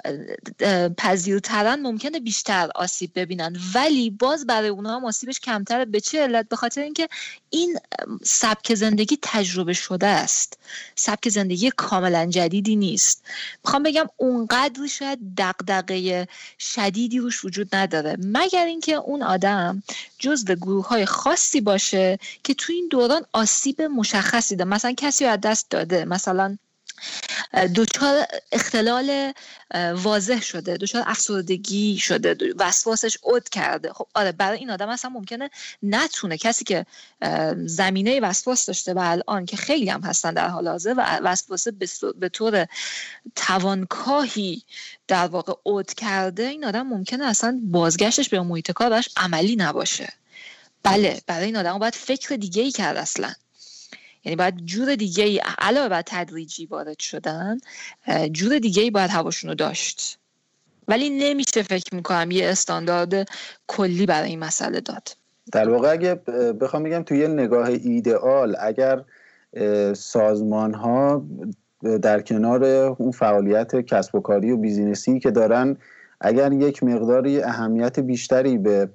پذیرترن 0.97 1.81
ممکنه 1.81 2.21
بیشتر 2.21 2.71
آسیب 2.75 3.11
ببینن 3.15 3.57
ولی 3.75 4.11
باز 4.11 4.47
برای 4.47 4.69
اونها 4.69 4.97
هم 4.97 5.05
آسیبش 5.05 5.41
کمتره. 5.41 5.85
به 5.85 6.01
چه 6.01 6.23
علت؟ 6.23 6.49
به 6.49 6.57
خاطر 6.57 6.81
اینکه 6.81 7.09
این 7.51 7.79
سبک 8.25 8.75
زندگی 8.75 9.19
تجربه 9.23 9.73
شده 9.73 10.07
است. 10.07 10.59
سبک 10.95 11.29
زندگی 11.29 11.71
کاملا 11.71 12.27
جدیدی 12.27 12.77
نیست. 12.77 13.25
می‌خوام 13.65 13.83
بگم 13.83 14.07
اونقدری 14.17 14.89
شاید 14.89 15.19
دقدقه 15.37 16.29
شدیدی 16.59 17.19
روش 17.19 17.45
وجود 17.45 17.75
نداره. 17.75 18.17
مگر 18.19 18.65
اینکه 18.65 18.95
اون 18.95 19.23
آدم 19.23 19.83
جزو 20.19 20.55
گروه 20.55 20.89
های 20.89 21.07
خاصی 21.07 21.61
باشه 21.61 22.19
که 22.45 22.55
تو 22.55 22.73
این 22.73 22.89
دوران 22.91 23.27
آسیب 23.33 23.83
مشخصی 23.83 24.57
ده 24.57 24.65
مثلا 24.65 24.95
کسی 24.97 25.25
رو 25.25 25.31
از 25.31 25.41
دست 25.41 25.71
داده. 25.71 26.05
مثلا 26.05 26.57
دچار 27.75 28.27
اختلال 28.53 29.33
واضح 29.95 30.41
شده 30.41 30.77
دچار 30.77 31.03
افسردگی 31.07 31.99
شده 31.99 32.55
وسواسش 32.59 33.19
عد 33.25 33.49
کرده. 33.49 33.93
خب 33.93 34.07
آره 34.15 34.33
برای 34.33 34.59
این 34.59 34.71
آدم 34.71 34.89
اصلا 34.89 35.11
ممکنه 35.11 35.51
نتونه 35.83 36.39
کسی 36.39 36.65
که 36.65 36.87
زمینه 37.67 38.21
وسواس 38.21 38.67
داشته 38.67 38.95
و 38.95 38.99
الان 38.99 39.47
که 39.47 39.57
خیلی 39.57 39.91
هم 39.91 40.01
هستن 40.01 40.35
در 40.35 40.49
حال 40.49 40.69
حاضر 40.69 40.95
و 40.97 41.19
وسواس 41.23 41.69
به 42.19 42.29
طور 42.29 42.67
توانکاهی 43.37 44.63
در 45.09 45.27
واقع 45.27 45.53
عد 45.67 45.95
کرده 45.95 46.43
این 46.43 46.65
آدم 46.65 46.83
ممکنه 46.83 47.25
اصلا 47.27 47.61
بازگشتش 47.63 48.29
به 48.29 48.41
محیط 48.41 48.71
کارش 48.71 49.09
عملی 49.17 49.57
نباشه. 49.57 50.13
بله 50.83 51.23
برای 51.27 51.47
این 51.47 51.57
آدم 51.57 51.79
باید 51.79 51.95
فکر 51.95 52.37
دیگه 52.37 52.63
ای 52.63 52.71
کرد 52.71 52.97
اصلا. 52.97 53.33
یعنی 54.25 54.37
باید 54.37 54.57
جور 54.65 54.95
دیگه 54.95 55.25
ای 55.25 55.41
علاوه 55.59 55.89
بر 55.89 56.03
تدریجی 56.07 56.67
وارد 56.67 56.99
شدن 56.99 57.59
جور 58.33 58.59
دیگه 58.59 58.83
ای 58.83 58.91
باید 58.91 59.11
هواشون 59.11 59.51
رو 59.51 59.55
داشت. 59.55 60.19
ولی 60.89 61.11
نمیشه 61.11 61.63
فکر 61.63 61.95
می‌کنم 61.95 62.31
یه 62.31 62.49
استاندارد 62.49 63.29
کلی 63.67 64.07
برای 64.07 64.29
این 64.29 64.39
مسئله 64.39 64.81
داد. 64.81 65.09
در 65.53 65.69
واقع 65.69 65.93
اگه 65.93 66.15
بخوام 66.61 66.83
بگم 66.83 67.03
توی 67.03 67.29
نگاه 67.29 67.69
ایدئال 67.69 68.57
اگر 68.61 69.05
سازمان 69.95 70.75
ها 70.75 71.25
در 72.03 72.21
کنار 72.21 72.65
اون 72.65 73.11
فعالیت 73.11 73.81
کسب 73.81 74.15
و 74.15 74.21
کاری 74.21 74.51
و 74.51 74.57
بیزینسی 74.57 75.19
که 75.19 75.31
دارن 75.31 75.77
اگر 76.21 76.53
یک 76.53 76.83
مقداری 76.83 77.43
اهمیت 77.43 78.01
بیشتری 78.01 78.59
به 78.59 78.89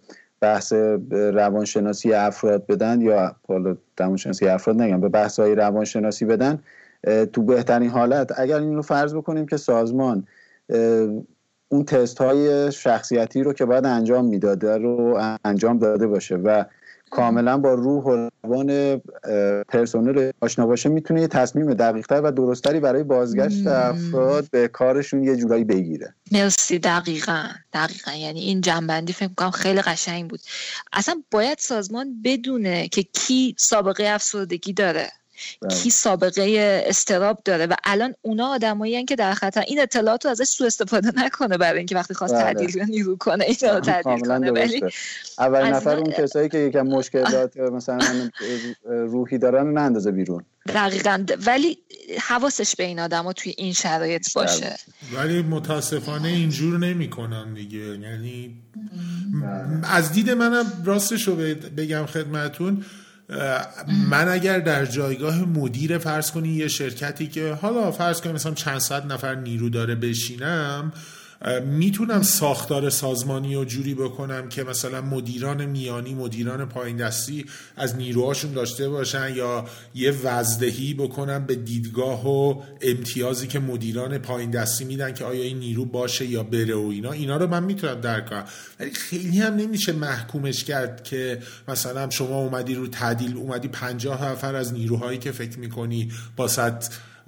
بحث 0.46 0.74
روانشناسی 1.12 2.14
افراد 2.14 2.66
بدن 2.68 3.02
یا 3.02 3.36
حالا 3.48 3.75
روانشناسی 4.00 4.48
افراد 4.48 4.82
نگم 4.82 5.02
به 5.02 5.10
بحث 5.10 5.40
های 5.40 5.56
روانشناسی 5.56 6.25
بدن 6.25 6.60
تو 7.34 7.42
بهترین 7.42 7.90
حالت 7.90 8.40
اگر 8.40 8.60
این 8.60 8.75
رو 8.75 8.82
فرض 8.82 9.16
بکنیم 9.16 9.46
که 9.46 9.58
سازمان 9.58 10.28
اون 11.70 11.86
تست 11.86 12.18
های 12.18 12.72
شخصیتی 12.72 13.44
رو 13.44 13.54
که 13.54 13.66
باید 13.66 13.86
انجام 13.86 14.25
می‌داده 14.25 14.78
رو 14.78 15.22
انجام 15.46 15.78
داده 15.78 16.08
باشه 16.08 16.36
و 16.36 16.64
کاملا 17.15 17.57
با 17.57 17.74
روح 17.74 18.03
و 18.03 18.29
روان 18.43 19.01
پرسنل 19.67 20.31
آشنا 20.41 20.67
باشه 20.67 20.89
می‌تونه 20.89 21.22
یه 21.22 21.27
تصمیم 21.27 21.74
دقیقتر 21.74 22.22
و 22.22 22.31
درستری 22.31 22.79
برای 22.79 23.03
بازگشت 23.03 23.67
افراد 23.67 24.50
به 24.51 24.67
کارشون 24.67 25.24
یه 25.24 25.36
جورایی 25.36 25.63
بگیره. 25.63 26.13
مرسی. 26.31 26.79
دقیقا. 26.79 27.43
دقیقا. 27.74 28.12
یعنی 28.12 28.39
این 28.39 28.62
جنبندی 28.62 29.13
فکر 29.13 29.34
کنم 29.38 29.51
خیلی 29.51 29.81
قشنگ 29.81 30.29
بود. 30.29 30.39
اصلا 30.93 31.22
باید 31.31 31.57
سازمان 31.57 32.22
بدونه 32.24 32.88
که 32.88 33.03
کی 33.03 33.55
سابقه 33.57 34.03
افسردگی 34.07 34.74
داره. 34.74 35.12
کی 35.84 35.89
سابقه 35.89 36.84
استراب 36.88 37.42
داره 37.46 37.65
و 37.65 37.74
الان 37.84 38.15
اونا 38.22 38.48
آدمایی 38.48 39.06
که 39.06 39.15
در 39.15 39.34
خطر 39.34 39.62
این 39.68 39.82
اطلاعات 39.82 40.25
رو 40.25 40.32
ازش 40.32 40.44
سوء 40.44 40.68
استفاده 40.68 41.12
نکنه 41.15 41.58
برای 41.58 41.77
اینکه 41.77 41.96
وقتی 41.96 42.13
خواست 42.13 42.34
بله. 42.34 42.44
تعدیل 42.44 42.84
نیرو 42.84 43.15
کنه 43.15 43.46
اینا 43.46 43.74
رو 43.74 43.80
تعدیل 43.80 44.20
کنه. 44.20 44.51
ولی 44.51 44.82
اول 45.39 45.65
نفر 45.65 45.96
اون 45.96 46.12
کسایی 46.12 46.50
که 46.50 46.58
یکم 46.58 46.82
مشکلات 46.82 47.58
مثلا 47.58 48.30
روحی 48.86 49.38
دارن 49.38 49.77
نندازه 49.77 50.12
بیرون. 50.12 50.44
دقیقا. 50.68 51.25
ولی 51.46 51.77
حواسش 52.20 52.75
به 52.75 52.84
این 52.84 53.00
آدم 53.00 53.32
توی 53.32 53.54
این 53.58 53.74
شرایط 53.74 54.34
باشه. 54.34 54.75
ولی 55.13 55.42
متاسفانه 55.42 56.27
اینجور 56.27 56.80
نمی‌کنن 56.80 57.54
دیگه. 57.54 57.77
یعنی 57.77 58.62
از 59.84 60.12
دید 60.12 60.30
منم 60.30 60.84
راستش 60.86 61.27
رو 61.27 61.36
بگم 61.77 62.06
خدمتون 62.06 62.86
من 64.10 64.27
اگر 64.27 64.60
در 64.60 64.86
جایگاه 64.86 65.46
مدیر 65.46 65.98
فرض 65.98 66.32
کنی 66.32 66.50
یه 66.50 66.67
شرکتی 66.67 67.27
که 67.27 67.53
حالا 67.53 67.91
فرض 67.91 68.22
کنی 68.22 68.34
مثلا 68.34 68.53
چند 68.53 68.79
صد 68.79 69.12
نفر 69.12 69.36
نیرو 69.36 69.70
داره 69.70 69.96
بشینم 69.96 70.91
می‌تونم 71.66 72.22
ساختار 72.22 72.90
سازمانی 72.90 73.56
و 73.56 73.64
جوری 73.64 73.94
بکنم 73.94 74.50
که 74.50 74.64
مثلا 74.64 75.02
مدیران 75.02 75.66
میانی 75.66 76.14
مدیران 76.14 76.66
پایین 76.66 76.98
دستی 76.98 77.46
از 77.75 77.96
نیروهاشون 77.96 78.54
داشته 78.54 78.90
باشن 78.90 79.36
یا 79.36 79.66
یه 79.96 80.12
وزدهی 80.12 80.94
بکنم 80.94 81.46
به 81.46 81.56
دیدگاه 81.56 82.28
و 82.28 82.62
امتیازی 82.82 83.48
که 83.48 83.60
مدیران 83.60 84.18
پایین 84.18 84.52
دستی 84.52 84.86
میدن 84.86 85.14
که 85.14 85.25
آیا 85.25 85.44
این 85.44 85.60
نیرو 85.60 85.86
باشه 85.86 86.25
یا 86.25 86.44
بره 86.44 86.75
و 86.75 86.88
اینا. 86.88 87.12
اینا 87.12 87.38
رو 87.38 87.48
من 87.48 87.64
می‌تونم 87.64 88.02
درک 88.02 88.30
کنم. 88.30 88.46
ولی 88.80 88.92
خیلی 88.92 89.40
هم 89.40 89.56
نمیشه 89.56 89.92
محکومش 89.92 90.64
کرد 90.64 91.04
که 91.04 91.40
مثلا 91.68 92.10
شما 92.10 92.40
اومدی 92.40 92.75
رو 92.75 92.88
تعدیل 92.88 93.38
اومدی 93.38 93.68
پنجاه 93.68 94.25
نفر 94.32 94.56
از 94.56 94.74
نیروهایی 94.74 95.18
که 95.18 95.32
فکر 95.32 95.60
می‌کنی 95.60 96.12
با 96.36 96.48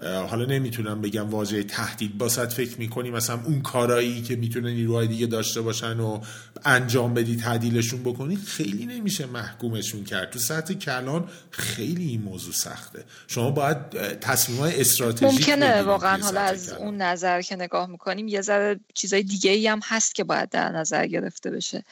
حالا 0.04 0.46
نمی‌تونم 0.46 1.02
بگم 1.02 1.30
واژه 1.30 1.64
تهدید 1.64 2.18
باست 2.18 2.46
فکر 2.46 2.78
می‌کنی 2.80 3.12
مثلا 3.12 3.40
اون 3.46 3.62
کارایی 3.62 4.22
که 4.22 4.36
می‌تونه 4.36 4.74
نیروهای 4.74 5.08
دیگه 5.08 5.26
داشته 5.28 5.62
باشن 5.62 6.00
و 6.00 6.22
انجام 6.66 7.14
بدی 7.14 7.36
تعدیلشون 7.36 8.04
بکنی 8.04 8.36
خیلی 8.36 8.86
نمیشه 8.86 9.26
محکومشون 9.26 10.04
کرد. 10.04 10.30
تو 10.30 10.40
سطح 10.40 10.74
کلان 10.74 11.30
خیلی 11.52 12.08
این 12.08 12.22
موضوع 12.22 12.54
سخته. 12.54 13.04
شما 13.28 13.52
باید 13.52 13.92
تصمیم 14.20 14.60
های 14.60 14.82
استراتژیک 14.82 15.24
ممکنه 15.24 15.82
واقعا 15.82 16.24
حالا 16.24 16.42
از 16.42 16.74
اون 16.74 16.98
نظر 17.02 17.42
که 17.42 17.56
نگاه 17.56 17.90
می‌کنیم 17.90 18.28
یه 18.28 18.42
ذره 18.42 18.80
چیزای 18.94 19.24
دیگه 19.24 19.52
ای 19.52 19.68
هم 19.68 19.80
هست 19.84 20.16
که 20.16 20.24
باید 20.24 20.50
در 20.50 20.70
نظر 20.70 21.08
گرفته 21.08 21.52
بشه. 21.52 21.84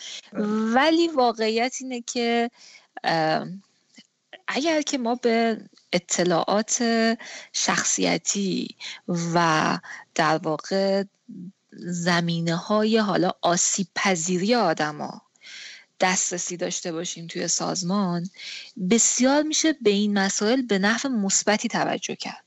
ولی 0.74 1.08
واقعیت 1.08 1.76
اینه 1.82 2.02
که 2.02 2.52
اگر 4.48 4.82
که 4.82 4.98
ما 4.98 5.16
به 5.16 5.58
اطلاعات 5.96 6.84
شخصیتی 7.54 8.76
و 9.08 9.80
در 10.16 10.38
واقع 10.38 11.04
زمینه 11.78 12.56
های 12.56 12.98
حالا 12.98 13.32
آسیب 13.42 13.88
پذیری 13.96 14.56
آدما. 14.56 15.25
دسترسی 16.00 16.58
داشته 16.58 16.92
باشیم 16.92 17.28
توی 17.28 17.48
سازمان 17.48 18.30
بسیار 18.90 19.44
میشه 19.44 19.74
به 19.74 19.90
این 19.90 20.20
مسائل 20.20 20.62
به 20.62 20.80
نحو 20.80 21.10
مثبتی 21.10 21.68
توجه 21.68 22.16
کرد. 22.16 22.44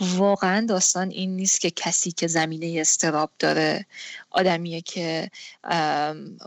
واقعا 0.00 0.66
داستان 0.66 1.10
این 1.10 1.36
نیست 1.36 1.60
که 1.60 1.70
کسی 1.70 2.12
که 2.12 2.26
زمینه 2.26 2.80
استراب 2.80 3.30
داره 3.38 3.86
آدمیه 4.30 4.80
که 4.80 5.30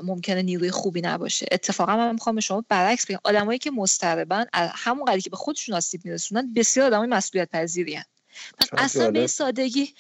ممکنه 0.04 0.42
نیروی 0.42 0.72
خوبی 0.72 1.02
نباشه. 1.02 1.46
اتفاقا 1.52 1.98
من 1.98 2.14
می‌خوام 2.14 2.36
به 2.36 2.42
شما 2.42 2.66
برعکس 2.70 3.06
بگم. 3.06 3.20
آدمایی 3.24 3.60
که 3.60 3.72
مضطربن 3.72 4.46
همون 4.54 5.06
قدری 5.06 5.22
که 5.22 5.30
به 5.30 5.38
خودشون 5.38 5.76
آسیب 5.76 6.06
میرسونن 6.06 6.54
بسیار 6.54 6.88
آدمای 6.88 7.08
مسئولیت 7.08 7.50
پذیری 7.52 8.00
اصلا 8.78 9.12
به 9.12 9.20
این 9.20 9.28
سادگی 9.28 9.94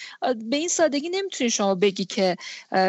به 0.49 0.57
این 0.57 0.67
سادگی 0.67 1.09
نمی‌تونی 1.09 1.49
شما 1.49 1.75
بگی 1.75 2.05
که 2.05 2.35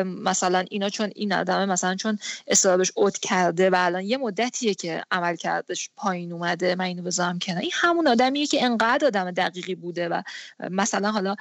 مثلا 0.04 0.64
اینا 0.70 0.88
چون 0.88 1.12
این 1.14 1.32
آدمه 1.32 1.66
مثلا 1.66 1.94
چون 1.94 2.18
استرابش 2.46 2.92
اوت 2.94 3.18
کرده 3.18 3.70
و 3.70 3.74
الان 3.78 4.04
یه 4.04 4.16
مدتیه 4.16 4.74
که 4.74 5.02
عمل 5.10 5.36
کردش 5.36 5.90
پایین 5.96 6.32
اومده 6.32 6.74
من 6.74 6.84
اینو 6.84 7.02
بذارم 7.02 7.38
کنار. 7.38 7.60
این 7.60 7.70
همون 7.74 8.08
آدمیه 8.08 8.46
که 8.46 8.64
انقدر 8.64 9.06
آدم 9.06 9.30
دقیقی 9.30 9.74
بوده 9.74 10.08
و 10.08 10.22
مثلا 10.70 11.10
حالا 11.10 11.36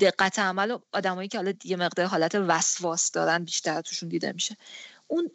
دقت 0.00 0.38
عمل 0.38 0.78
آدمایی 0.92 1.28
که 1.28 1.38
حالا 1.38 1.52
یه 1.64 1.76
مقدار 1.76 2.06
حالت 2.06 2.34
وسواس 2.34 3.10
دارن 3.10 3.44
بیشتر 3.44 3.80
توشون 3.80 4.08
دیده 4.08 4.32
میشه. 4.32 4.56
اون 5.08 5.30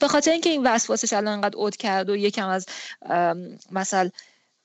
به 0.00 0.08
خاطر 0.08 0.30
اینکه 0.30 0.50
این 0.50 0.62
وسواسش 0.66 1.12
الان 1.12 1.32
انقدر 1.32 1.56
اوت 1.56 1.76
کرد 1.76 2.10
و 2.10 2.16
یکم 2.16 2.48
از 2.48 2.66
مثلا 3.70 4.10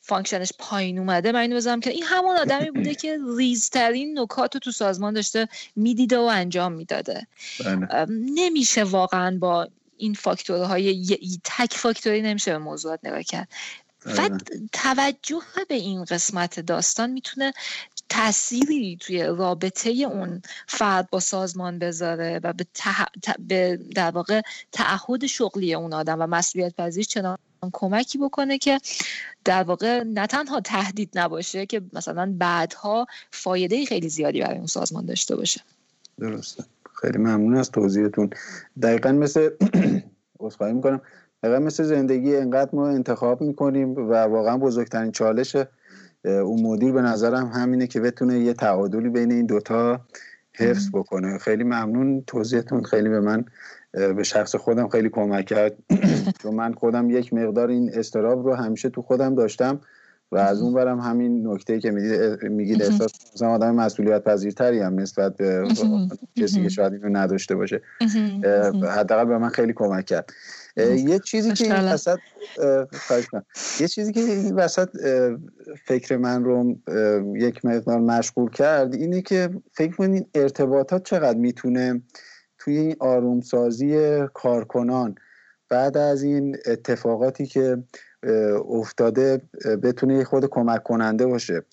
function 0.07 0.42
ش 0.42 0.51
پایین 0.59 0.99
اومده 0.99 1.31
من 1.31 1.39
اینو 1.39 1.55
بذارم 1.55 1.79
که 1.79 1.89
این 1.89 2.03
همون 2.03 2.37
آدمی 2.37 2.71
بوده 2.71 2.95
که 2.95 3.19
ریزترین 3.37 4.19
نکات 4.19 4.53
رو 4.53 4.59
تو 4.59 4.71
سازمان 4.71 5.13
داشته 5.13 5.47
می‌دیده 5.75 6.17
و 6.17 6.21
انجام 6.21 6.71
می‌داده 6.71 7.27
بله. 7.65 8.05
نمیشه 8.09 8.83
واقعا 8.83 9.37
با 9.37 9.67
این 9.97 10.13
فاکتورهای 10.13 11.17
تک 11.43 11.73
فاکتوری 11.73 12.21
نمیشه 12.21 12.51
به 12.51 12.57
موضوعات 12.57 12.99
نگاه 13.03 13.23
کرد 13.23 13.47
و 14.05 14.29
بله. 14.29 14.37
توجه 14.73 15.41
به 15.69 15.75
این 15.75 16.03
قسمت 16.03 16.59
داستان 16.59 17.09
می‌تونه 17.09 17.53
تأثیری 18.09 18.97
توی 18.99 19.23
رابطه 19.23 19.89
اون 19.89 20.41
فرد 20.67 21.09
با 21.09 21.19
سازمان 21.19 21.79
بذاره 21.79 22.39
و 22.43 22.53
به, 22.53 22.65
به 23.39 23.79
در 23.95 24.11
واقع 24.11 24.41
تعهد 24.71 25.25
شغلی 25.25 25.73
اون 25.73 25.93
آدم 25.93 26.21
و 26.21 26.27
مسئولیت 26.27 26.75
پذیر 26.75 27.03
چنان 27.03 27.37
کمکی 27.73 28.17
بکنه 28.17 28.57
که 28.57 28.79
در 29.45 29.63
واقع 29.63 30.03
نه 30.03 30.27
تنها 30.27 30.61
تهدید 30.61 31.09
نباشه 31.15 31.65
که 31.65 31.81
مثلا 31.93 32.35
بعدها 32.37 33.05
فایده 33.31 33.85
خیلی 33.85 34.09
زیادی 34.09 34.41
برای 34.41 34.57
اون 34.57 34.67
سازمان 34.67 35.05
داشته 35.05 35.35
باشه. 35.35 35.61
درسته. 36.19 36.63
خیلی 37.01 37.17
ممنون 37.17 37.55
از 37.55 37.71
توضیحتون. 37.71 38.29
دقیقا 38.81 39.11
مثل 39.11 39.49
عذرخواهی 40.39 40.73
می‌کنم. 40.73 41.01
دقیقا 41.43 41.59
مثل 41.59 41.83
زندگی 41.83 42.35
انقدر 42.35 42.69
ما 42.73 42.87
انتخاب 42.87 43.41
می‌کنیم 43.41 43.95
و 43.95 44.13
واقعا 44.13 44.57
بزرگترین 44.57 45.11
چالش 45.11 45.55
اون 46.25 46.61
مدیر 46.61 46.91
به 46.91 47.01
نظرم 47.01 47.47
همینه 47.47 47.87
که 47.87 47.99
بتونه 47.99 48.39
یه 48.39 48.53
تعادلی 48.53 49.09
بین 49.09 49.31
این 49.31 49.45
دوتا 49.45 50.01
حفظ 50.57 50.89
بکنه. 50.93 51.37
خیلی 51.37 51.63
ممنون 51.63 52.23
توضیحتون. 52.27 52.83
خیلی 52.83 53.09
به 53.09 53.19
من 53.19 53.45
به 53.91 54.23
شخص 54.23 54.55
خودم 54.55 54.87
خیلی 54.87 55.09
کمک 55.09 55.45
کرد. 55.45 55.77
چون 56.41 56.55
من 56.55 56.73
خودم 56.73 57.09
یک 57.09 57.33
مقدار 57.33 57.69
این 57.69 57.91
استراب 57.93 58.45
رو 58.45 58.55
همیشه 58.55 58.89
تو 58.89 59.01
خودم 59.01 59.35
داشتم. 59.35 59.81
و 60.31 60.37
از 60.37 60.61
اون 60.61 60.73
برم 60.73 60.99
همین 60.99 61.47
نکته 61.47 61.79
که 61.79 61.91
میگید 62.41 62.83
احساس 62.83 63.11
مثلا 63.33 63.49
آدم 63.49 63.75
مسئولیت 63.75 64.23
پذیرتری 64.23 64.79
هم 64.79 64.99
نسبت 64.99 65.37
به 65.37 65.67
کسی 66.35 66.63
که 66.63 66.69
شاید 66.69 66.93
اینو 66.93 67.17
نداشته 67.17 67.55
باشه 67.55 67.81
حداقل 68.89 69.25
به 69.25 69.37
من 69.37 69.49
خیلی 69.49 69.73
کمک 69.73 70.05
کرد. 70.05 70.31
یه 70.77 71.19
چیزی 71.19 71.53
که 71.53 71.63
این 71.63 71.93
وسط 71.93 72.19
یه 73.79 73.87
چیزی 73.87 74.13
که 74.13 74.19
این 74.19 74.55
وسط 74.55 74.89
فکر 75.85 76.17
من 76.17 76.43
رو 76.43 76.75
یک 77.35 77.65
مقدار 77.65 77.99
مشغول 77.99 78.49
کرد 78.49 78.95
اینه 78.95 79.21
که 79.21 79.49
فکر 79.73 79.95
کنید 79.95 80.27
ارتباطات 80.35 81.03
چقدر 81.03 81.37
می‌تونه 81.37 82.01
توی 82.57 82.77
این 82.77 82.95
آرومسازی 82.99 84.19
کارکنان 84.33 85.15
بعد 85.69 85.97
از 85.97 86.23
این 86.23 86.57
اتفاقاتی 86.65 87.45
که 87.45 87.77
افتاده 88.69 89.41
بتونه 89.83 90.23
خود 90.23 90.45
کمک 90.45 90.83
کننده 90.83 91.25
باشه. 91.25 91.63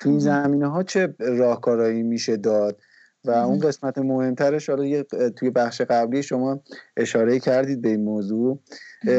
تو 0.00 0.08
این 0.08 0.18
زمینه 0.18 0.66
ها 0.66 0.82
چه 0.82 1.14
راهکارایی 1.18 2.02
میشه 2.02 2.36
داد؟ 2.36 2.78
و 3.24 3.30
اون 3.30 3.58
قسمت 3.58 3.98
مهمترش 3.98 4.70
حالا 4.70 5.02
توی 5.36 5.50
بخش 5.50 5.80
قبلی 5.80 6.22
شما 6.22 6.62
اشاره 6.96 7.38
کردید 7.38 7.82
به 7.82 7.88
این 7.88 8.04
موضوع. 8.04 8.60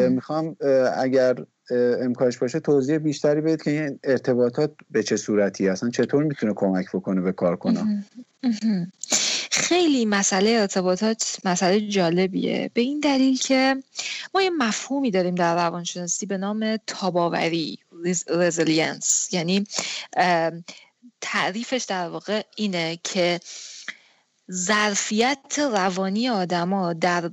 می‌خوام 0.09 0.55
اگر 0.97 1.35
امکانش 2.01 2.37
باشه 2.37 2.59
توضیح 2.59 2.97
بیشتری 2.97 3.41
بدید 3.41 3.61
که 3.61 3.71
این 3.71 3.99
ارتباطات 4.03 4.71
به 4.91 5.03
چه 5.03 5.17
صورتی 5.17 5.69
اصلا 5.69 5.89
چطور 5.89 6.23
می‌تونه 6.23 6.53
کمک 6.55 6.85
بکنه 6.93 7.21
به 7.21 7.31
کار 7.31 7.55
کنم 7.55 8.05
خیلی 9.71 10.05
مسئله 10.05 10.49
ارتباطات 10.49 11.37
مسئله 11.45 11.87
جالبیه. 11.87 12.71
به 12.73 12.81
این 12.81 12.99
دلیل 12.99 13.37
که 13.37 13.83
ما 14.33 14.41
یه 14.41 14.49
مفهومی 14.49 15.11
داریم 15.11 15.35
در 15.35 15.55
روانشناسی 15.55 16.25
به 16.25 16.37
نام 16.37 16.77
تاب‌آوری 16.87 17.79
resilience 18.27 19.29
یعنی 19.33 19.63
تعریفش 21.21 21.83
در 21.83 22.09
واقع 22.09 22.41
اینه 22.55 22.99
که 23.03 23.39
ظرفیت 24.51 25.59
روانی 25.59 26.29
آدما 26.29 26.93
در 26.93 27.31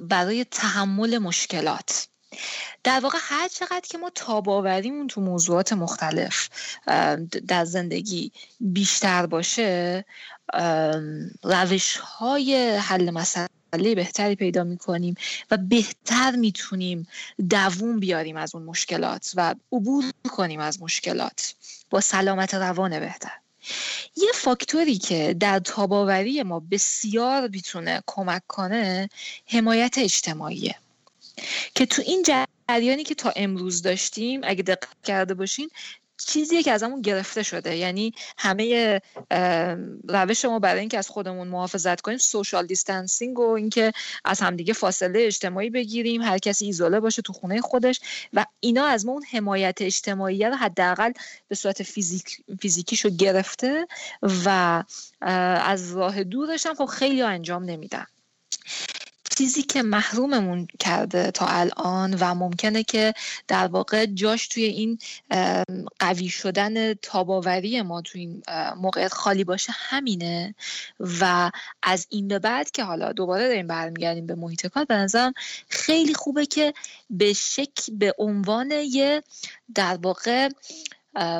برای 0.00 0.44
تحمل 0.44 1.18
مشکلات. 1.18 2.08
در 2.84 3.00
واقع 3.00 3.18
هر 3.20 3.48
چقدر 3.48 3.84
که 3.88 3.98
ما 3.98 4.10
تاباوریمون 4.10 5.06
تو 5.06 5.20
موضوعات 5.20 5.72
مختلف 5.72 6.48
در 7.48 7.64
زندگی 7.64 8.32
بیشتر 8.60 9.26
باشه 9.26 10.04
روش 11.42 11.96
های 11.96 12.76
حل 12.76 13.10
مسئله 13.10 13.48
بهتری 13.72 14.34
پیدا 14.34 14.64
می‌کنیم 14.64 15.14
و 15.50 15.56
بهتر 15.56 16.30
می‌تونیم 16.30 17.06
دووم 17.50 18.00
بیاریم 18.00 18.36
از 18.36 18.54
اون 18.54 18.64
مشکلات 18.64 19.32
و 19.34 19.54
عبور 19.72 20.04
کنیم 20.30 20.60
از 20.60 20.82
مشکلات. 20.82 21.54
با 21.90 22.00
سلامت 22.00 22.54
روان 22.54 23.00
بهتر. 23.00 23.32
یه 24.16 24.28
فاکتوری 24.34 24.98
که 24.98 25.36
در 25.40 25.58
تاباوری 25.58 26.42
ما 26.42 26.60
بسیار 26.60 27.48
می‌تونه 27.48 28.02
کمک 28.06 28.42
کنه 28.48 29.08
حمایت 29.46 29.94
اجتماعیه. 29.98 30.74
که 31.74 31.86
تو 31.86 32.02
این 32.02 32.24
جریانی 32.68 33.04
که 33.04 33.14
تا 33.14 33.32
امروز 33.36 33.82
داشتیم 33.82 34.40
اگه 34.44 34.62
دقت 34.62 35.02
کرده 35.04 35.34
باشین 35.34 35.70
چیزیه 36.16 36.62
که 36.62 36.72
از 36.72 36.82
همون 36.82 37.02
گرفته 37.02 37.42
شده. 37.42 37.76
یعنی 37.76 38.14
همه 38.38 39.00
روش 40.08 40.44
ما 40.44 40.58
برای 40.58 40.80
اینکه 40.80 40.98
از 40.98 41.08
خودمون 41.08 41.48
محافظت 41.48 42.00
کنیم 42.00 42.18
social 42.18 42.66
distancing 42.66 43.38
و 43.38 43.48
اینکه 43.48 43.92
از 44.24 44.40
همدیگه 44.40 44.72
فاصله 44.72 45.20
اجتماعی 45.22 45.70
بگیریم 45.70 46.22
هر 46.22 46.38
کسی 46.38 46.66
ایزوله 46.66 47.00
باشه 47.00 47.22
تو 47.22 47.32
خونه 47.32 47.60
خودش 47.60 48.00
و 48.32 48.46
اینا 48.60 48.84
از 48.84 49.06
ما 49.06 49.12
اون 49.12 49.24
حمایت 49.30 49.78
اجتماعی 49.80 50.44
رو 50.44 50.54
حداقل 50.54 51.12
به 51.48 51.54
صورت 51.54 51.82
فیزیک 51.82 52.36
فیزیکیشو 52.60 53.10
گرفته 53.10 53.86
و 54.44 54.82
از 55.22 55.96
راه 55.96 56.24
دورش 56.24 56.66
هم 56.66 56.74
خب 56.74 56.86
خیلی 56.86 57.22
انجام 57.22 57.64
نمیدن. 57.64 58.06
چیزی 59.42 59.62
که 59.62 59.82
محروممون 59.82 60.66
کرده 60.78 61.30
تا 61.30 61.46
الان 61.46 62.16
و 62.20 62.34
ممکنه 62.34 62.82
که 62.82 63.14
در 63.48 63.66
واقع 63.66 64.06
جاش 64.06 64.48
توی 64.48 64.64
این 64.64 64.98
قوی 65.98 66.28
شدن 66.28 66.94
تاباوری 66.94 67.82
ما 67.82 68.02
توی 68.02 68.20
این 68.20 68.42
موقعیت 68.76 69.12
خالی 69.12 69.44
باشه 69.44 69.72
همینه. 69.76 70.54
و 71.20 71.50
از 71.82 72.06
این 72.10 72.28
به 72.28 72.38
بعد 72.38 72.70
که 72.70 72.84
حالا 72.84 73.12
دوباره 73.12 73.48
داریم 73.48 73.66
برمیگردیم 73.66 74.26
به 74.26 74.34
محیط 74.34 74.66
کار 74.66 74.84
به 74.84 74.94
نظرم 74.94 75.32
خیلی 75.68 76.14
خوبه 76.14 76.46
که 76.46 76.74
به 77.10 77.32
شک 77.32 77.90
به 77.92 78.14
عنوان 78.18 78.70
یه 78.70 79.22
در 79.74 79.98
واقع 80.02 80.48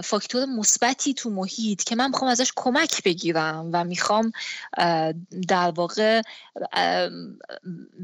فاکتور 0.05 0.45
مثبتی 0.45 1.15
تو 1.15 1.31
محیط 1.31 1.85
که 1.85 1.97
من 1.97 2.09
می‌خوام 2.09 2.31
ازش 2.31 2.53
کمک 2.57 3.03
بگیرم 3.03 3.71
و 3.73 3.85
می‌خوام 3.85 4.33
در 5.49 5.71
واقع 5.71 6.23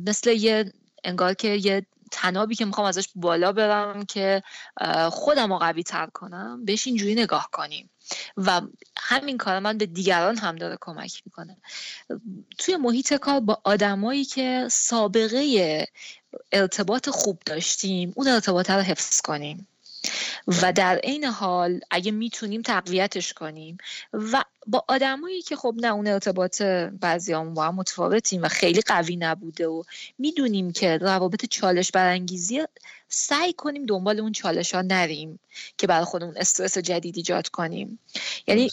مثل 0.07 0.31
یه 0.31 0.73
انگار 1.05 1.35
که 1.35 1.49
یه 1.49 1.87
تنابی 2.11 2.55
که 2.55 2.65
می‌خوام 2.65 2.87
ازش 2.87 3.09
بالا 3.15 3.53
برم 3.53 4.05
که 4.05 4.43
خودم 5.11 5.53
رو 5.53 5.59
قوی 5.59 5.83
تر 5.83 6.07
کنم 6.07 6.65
بهش 6.65 6.87
اینجوری 6.87 7.15
نگاه 7.15 7.49
کنیم. 7.53 7.91
و 8.37 8.61
همین 8.97 9.39
کار 9.39 9.59
من 9.59 9.79
به 9.79 9.87
دیگران 9.87 10.39
هم 10.39 10.57
داره 10.57 10.79
کمک 10.81 11.23
می‌کنه. 11.27 11.57
توی 12.59 12.77
محیط 12.77 13.15
کار 13.15 13.41
با 13.41 13.61
آدمایی 13.65 14.25
که 14.25 14.69
سابقه 14.71 15.87
ارتباط 16.53 17.09
خوب 17.09 17.39
داشتیم 17.47 18.13
اون 18.17 18.29
ارتباط 18.29 18.71
رو 18.71 18.81
حفظ 18.81 19.21
کنیم. 19.21 19.69
و 20.63 20.73
در 20.73 20.97
عین 20.97 21.25
حال 21.25 21.81
اگه 21.91 22.11
می‌تونیم 22.11 22.63
تقویتش 22.63 23.33
کنیم 23.33 23.79
و 24.13 24.45
با 24.67 24.85
آدمایی 24.89 25.43
که 25.43 25.57
خب 25.57 25.75
نه 25.77 25.89
اون 25.89 26.07
ارتباط 26.07 26.63
بعضی 27.01 27.33
هم 27.33 27.55
با 27.55 27.65
هم 27.65 27.75
متفاوتیم 27.75 28.43
و 28.43 28.49
خیلی 28.49 28.81
قوی 28.81 29.17
نبوده 29.17 29.67
و 29.67 29.83
می‌دونیم 30.19 30.73
که 30.73 30.97
روابط 30.97 31.47
چالش 31.47 31.91
برانگیزی 31.91 32.65
سعی 33.09 33.53
کنیم 33.53 33.87
دنبال 33.87 34.21
اون 34.21 34.33
چالش 34.33 34.75
ها 34.75 34.83
نریم 34.83 35.39
که 35.79 35.87
برای 35.87 36.05
خودمون 36.05 36.35
استرس 36.37 36.79
جدید 36.79 37.17
ایجاد 37.17 37.49
کنیم. 37.49 37.99
یعنی 38.47 38.71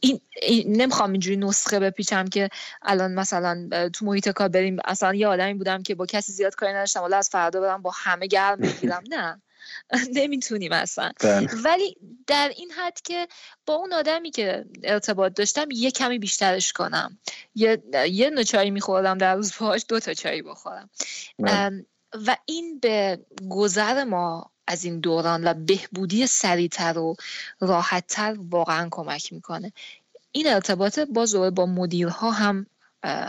این, 0.00 0.20
نمی‌خوام 0.66 1.12
اینجوری 1.12 1.36
نسخه 1.36 1.80
بپیچم 1.80 2.28
که 2.28 2.48
الان 2.82 3.14
مثلا 3.14 3.68
تو 3.92 4.06
محیط 4.06 4.28
کار 4.28 4.48
بریم 4.48 4.76
اصلا 4.84 5.14
یه 5.14 5.26
آدمی 5.26 5.54
بودم 5.54 5.82
که 5.82 5.94
با 5.94 6.06
کسی 6.06 6.32
زیاد 6.32 6.54
کاری 6.54 6.72
نداشتم 6.72 7.02
ولی 7.02 7.14
از 7.14 7.28
فردا 7.28 7.60
برم 7.60 7.82
با 7.82 7.90
همه 7.94 8.26
گرم 8.26 8.56
بگیرم 8.56 9.04
نه. 9.08 9.42
نمی‌تونیم 10.18 10.72
اصلا. 10.72 11.12
بله. 11.20 11.48
ولی 11.64 11.96
در 12.26 12.52
این 12.56 12.70
حد 12.70 13.00
که 13.00 13.28
با 13.66 13.74
اون 13.74 13.92
آدمی 13.92 14.30
که 14.30 14.64
ارتباط 14.82 15.34
داشتم 15.34 15.68
یه 15.70 15.90
کمی 15.90 16.18
بیشترش 16.18 16.72
کنم. 16.72 17.18
یه 17.54 17.82
یه 18.10 18.30
نوع 18.30 18.42
چایی 18.42 18.70
میخوردم 18.70 19.18
در 19.18 19.34
روز 19.34 19.52
باهاش 19.58 19.84
دو 19.88 20.00
تا 20.00 20.14
چایی 20.14 20.42
بخورم. 20.42 20.90
بله. 21.38 21.86
و 22.26 22.36
این 22.46 22.78
به 22.78 23.20
گذر 23.50 24.04
ما 24.04 24.50
از 24.66 24.84
این 24.84 25.00
دوران 25.00 25.48
و 25.48 25.54
بهبودی 25.54 26.26
سریعتر 26.26 26.98
و 26.98 27.16
راحتتر 27.60 28.36
واقعا 28.38 28.88
کمک 28.90 29.32
می‌کنه. 29.32 29.72
این 30.32 30.46
ارتباط 30.46 30.98
باز 30.98 31.34
با 31.34 31.66
مدیرها 31.66 32.30
هم 32.30 32.66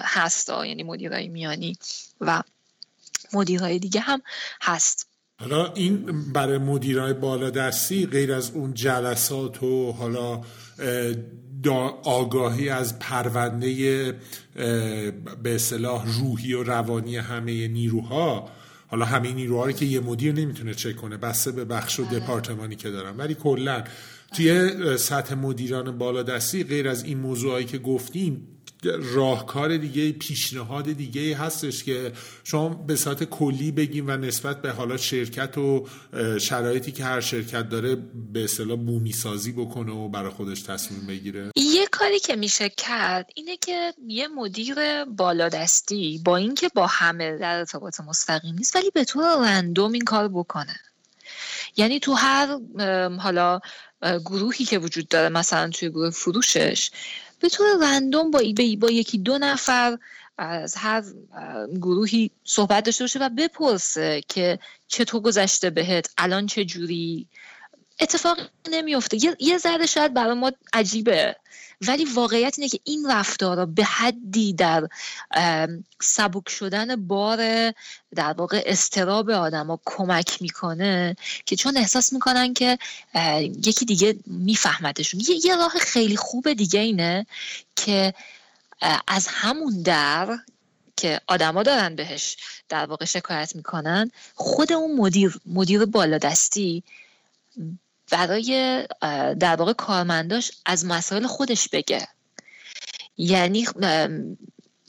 هست 0.04 0.50
یعنی 0.50 0.84
مدیرهای 0.84 1.28
میانی 1.28 1.78
و 2.21 2.43
مدیرهای 3.34 3.80
دیگه 3.80 4.00
هم 4.00 4.21
هست. 4.62 5.08
حالا 5.39 5.73
این 5.73 6.23
برای 6.34 6.58
مدیرای 6.58 7.13
بالادستی 7.13 8.06
غیر 8.06 8.34
از 8.34 8.52
اون 8.52 8.73
جلسات 8.73 9.63
و 9.63 9.91
حالا 9.91 10.41
آگاهی 12.04 12.69
از 12.69 13.00
پرونده 13.00 14.13
به 15.43 15.56
اصطلاح 15.56 16.19
روحی 16.19 16.54
و 16.54 16.63
روانی 16.63 17.17
همه 17.17 17.67
نیروها 17.67 18.50
حالا 18.88 19.06
همه 19.06 19.34
نیروها 19.34 19.65
رو 19.65 19.71
که 19.71 19.86
یه 19.86 20.00
مدیر 20.00 20.34
نمی‌تونه 20.34 20.73
چک 20.73 20.95
کنه 20.95 21.17
بسته 21.17 21.52
به 21.52 21.65
بخش 21.65 22.00
و 22.00 22.06
آره. 22.06 22.19
دپارتمانی 22.19 22.76
که 22.76 22.91
دارن 22.91 23.17
ولی 23.17 23.36
کلا 23.36 23.84
توی 24.34 24.97
سطح 24.97 25.36
مدیران 25.36 25.97
بالادستی 25.97 26.63
غیر 26.63 26.88
از 26.88 27.04
این 27.04 27.17
موضوعایی 27.17 27.65
که 27.65 27.78
گفتیم 27.78 28.47
راهکار 28.83 29.77
دیگه 29.77 30.11
پیشنهاد 30.11 30.91
دیگه 30.91 31.37
هستش 31.37 31.83
که 31.83 32.11
شما 32.43 32.69
به 32.69 32.95
صورت 32.95 33.23
کلی 33.23 33.71
بگیم 33.71 34.07
و 34.07 34.11
نسبت 34.11 34.61
به 34.61 34.71
حالا 34.71 34.97
شرکت 34.97 35.57
و 35.57 35.87
شرایطی 36.41 36.91
که 36.91 37.03
هر 37.03 37.21
شرکت 37.21 37.69
داره 37.69 37.95
به 38.33 38.43
اصطلاح 38.43 38.77
بومی 38.77 39.11
سازی 39.11 39.51
بکنه 39.51 39.91
و 39.91 40.09
برای 40.09 40.31
خودش 40.31 40.61
تصمیم 40.61 41.07
بگیره. 41.07 41.51
یه 41.55 41.87
کاری 41.91 42.19
که 42.19 42.35
میشه 42.35 42.69
کرد 42.69 43.29
اینه 43.35 43.57
که 43.57 43.93
یه 44.07 44.27
مدیر 44.27 45.05
بالادستی 45.05 46.21
با 46.25 46.37
اینکه 46.37 46.69
با 46.75 46.87
همه 46.87 47.37
در 47.37 47.57
ارتباط 47.59 47.99
مستقیم 47.99 48.55
نیست 48.55 48.75
ولی 48.75 48.91
به 48.93 49.05
طور 49.05 49.23
رندوم 49.45 49.91
این 49.91 50.03
کار 50.03 50.27
بکنه. 50.27 50.79
یعنی 51.77 51.99
تو 51.99 52.13
هر 52.13 52.59
حالا 53.19 53.59
گروهی 54.01 54.65
که 54.65 54.79
وجود 54.79 55.07
داره 55.07 55.29
مثلا 55.29 55.69
توی 55.69 55.89
گروه 55.89 56.09
فروشش 56.09 56.91
به 57.39 57.50
طور 57.50 57.67
رندوم 57.82 58.32
با, 58.32 58.41
با 58.80 58.89
یکی 58.91 59.17
دو 59.17 59.38
نفر 59.38 59.97
از 60.38 60.76
هر 60.76 61.04
گروهی 61.82 62.32
صحبت 62.43 62.86
داشته 62.86 63.04
باشه 63.04 63.19
و 63.19 63.30
بپرسه 63.38 64.21
که 64.28 64.60
چطور 64.88 65.21
گذشته 65.21 65.69
بهت؟ 65.69 66.13
الان 66.17 66.45
چه 66.45 66.65
جوری؟ 66.65 67.28
اتفاق 67.99 68.38
نمیفته 68.69 69.25
یه, 69.25 69.36
یه 69.39 69.57
ذره 69.57 69.86
شاید 69.86 70.13
برای 70.13 70.33
ما 70.33 70.51
عجیبه 70.73 71.36
ولی 71.81 72.05
واقعیت 72.05 72.55
اینه 72.57 72.69
که 72.69 72.79
این 72.83 73.12
رفتارا 73.12 73.65
به 73.65 73.83
حدی 73.83 74.53
در 74.53 74.88
سبک 76.01 76.49
شدن 76.49 77.07
بار 77.07 77.71
در 78.15 78.33
واقع 78.33 78.63
استراب 78.65 79.29
آدم 79.29 79.79
کمک 79.86 80.41
می‌کنه 80.41 81.15
که 81.45 81.55
چون 81.55 81.77
احساس 81.77 82.13
می‌کنن 82.13 82.53
که 82.53 82.77
یکی 83.65 83.86
دیگه 83.86 84.15
میفهمدشون 84.25 85.19
یه, 85.19 85.45
یه 85.45 85.55
راه 85.55 85.69
خیلی 85.69 86.17
خوب 86.17 86.53
دیگه 86.53 86.79
اینه 86.79 87.25
که 87.75 88.13
از 89.07 89.27
همون 89.27 89.81
در 89.81 90.38
که 90.97 91.21
آدما 91.27 91.63
دارن 91.63 91.95
بهش 91.95 92.38
در 92.69 92.86
واقع 92.86 93.05
شکایت 93.05 93.55
می‌کنن 93.55 94.12
خود 94.36 94.73
اون 94.73 94.95
مدیر 94.95 95.39
مدیر 95.45 95.86
بالادستی 95.86 96.83
برای 98.11 98.87
در 99.39 99.55
واقع 99.55 99.73
کارمنداش 99.73 100.51
از 100.65 100.85
مسائل 100.85 101.27
خودش 101.27 101.69
بگه. 101.69 102.07
یعنی 103.17 103.67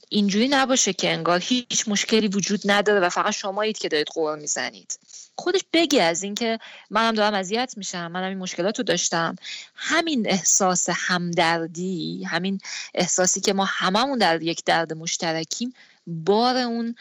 اینجوری 0.09 0.49
نباشه 0.49 0.93
که 0.93 1.13
انگار 1.13 1.41
هیچ 1.41 1.89
مشکلی 1.89 2.29
وجود 2.29 2.61
نداره 2.65 3.01
و 3.01 3.09
فقط 3.09 3.33
شمایید 3.33 3.79
که 3.79 3.89
دارید 3.89 4.07
قول 4.07 4.39
می‌زنید. 4.39 4.99
خودش 5.37 5.61
بگی 5.73 6.01
از 6.01 6.23
اینکه 6.23 6.59
منم 6.91 7.15
دارم 7.15 7.35
اذیت 7.35 7.75
میشم 7.77 8.07
منم 8.07 8.29
این 8.29 8.39
مشکلات 8.39 8.79
رو 8.79 8.85
داشتم. 8.85 9.37
همین 9.75 10.31
احساس 10.31 10.89
همدردی 10.93 12.25
همین 12.25 12.61
احساسی 12.95 13.41
که 13.41 13.53
ما 13.53 13.65
هممون 13.65 14.19
در 14.19 14.43
یک 14.43 14.65
درد 14.65 14.93
مشترکیم 14.93 15.75
بار 16.09 16.57
اون 16.57 16.95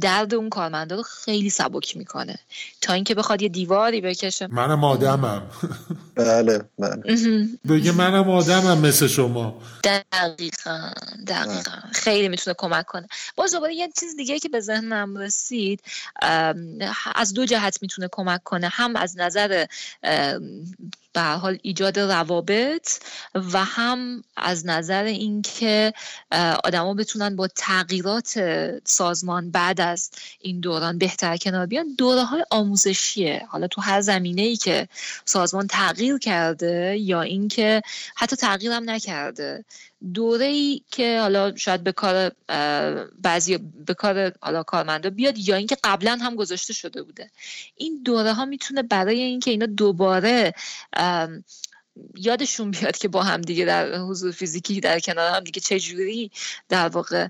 درد 0.00 0.34
اون 0.34 0.48
کارمنده 0.48 0.96
رو 0.96 1.02
خیلی 1.02 1.50
سبک 1.50 1.96
می‌کنه. 1.96 2.38
تا 2.80 2.92
اینکه 2.92 3.14
بخواد 3.14 3.42
یه 3.42 3.48
دیواری 3.48 4.00
بکشه. 4.00 4.46
منم 4.46 4.84
آدمم. 4.84 5.42
بله 6.14 6.60
بله. 6.78 7.02
بگه 7.70 7.92
منم 7.92 8.30
آدمم 8.30 8.78
مثل 8.78 9.06
شما. 9.06 9.62
دقیقا 9.84 10.90
دقیقا. 11.26 11.78
خیلی 11.92 12.28
می‌تونه 12.28 12.54
کمک 12.58 12.86
کنه. 12.86 13.06
باز 13.36 13.52
دوباره 13.54 13.74
یه 13.74 13.88
چیز 14.00 14.16
دیگه 14.16 14.38
که 14.38 14.48
به 14.48 14.60
ذهنم 14.60 15.16
رسید 15.16 15.80
از 17.14 17.34
دو 17.34 17.46
جهت 17.46 17.78
می‌تونه 17.82 18.08
کمک 18.12 18.42
کنه. 18.42 18.68
هم 18.68 18.96
از 18.96 19.18
نظر 19.18 19.66
به 21.14 21.22
حال 21.22 21.58
ایجاد 21.62 21.98
روابط 21.98 22.88
و 23.34 23.64
هم 23.64 24.24
از 24.36 24.66
نظر 24.66 25.04
اینکه 25.04 25.92
آدما 26.64 26.94
بتونن 26.94 27.36
با 27.36 27.48
تغییرات 27.56 28.40
سازمان 28.84 29.50
بعد 29.50 29.80
از 29.80 30.10
این 30.40 30.60
دوران 30.60 30.98
بهتر 30.98 31.36
کنار 31.36 31.66
بیان. 31.66 31.94
دوره 31.98 32.24
های 32.24 32.44
آموزشیه. 32.50 33.46
حالا 33.48 33.66
تو 33.66 33.80
هر 33.80 34.00
زمینه 34.00 34.42
ای 34.42 34.56
که 34.56 34.88
سازمان 35.24 35.66
تغییر 35.66 36.18
کرده 36.18 36.96
یا 36.98 37.20
اینکه 37.20 37.82
حتی 38.16 38.36
تغییر 38.36 38.72
هم 38.72 38.90
نکرده. 38.90 39.64
دوره 40.14 40.46
ای 40.46 40.82
که 40.90 41.20
حالا 41.20 41.56
شاید 41.56 41.84
به 41.84 41.92
کار 41.92 42.32
بعضی 43.22 43.58
به 43.86 43.94
کار 43.94 44.32
حالا 44.40 44.62
کارمندا 44.62 45.10
بیاد 45.10 45.38
یا 45.38 45.56
اینکه 45.56 45.76
قبلا 45.84 46.18
هم 46.22 46.34
گذاشته 46.36 46.72
شده 46.72 47.02
بوده. 47.02 47.30
این 47.76 48.02
دوره 48.04 48.32
ها 48.32 48.44
می‌تونه 48.44 48.82
برای 48.82 49.20
اینکه 49.20 49.50
اینا 49.50 49.66
دوباره 49.66 50.54
um, 51.04 51.44
یادشون 52.16 52.70
بیاد 52.70 52.96
که 52.96 53.08
با 53.08 53.22
هم 53.22 53.40
دیگه 53.40 53.64
در 53.64 53.98
حضور 53.98 54.32
فیزیکی 54.32 54.80
در 54.80 55.00
کنار 55.00 55.34
هم 55.34 55.44
دیگه 55.44 55.60
چه 55.60 55.80
جوری 55.80 56.30
در 56.68 56.88
واقع 56.88 57.28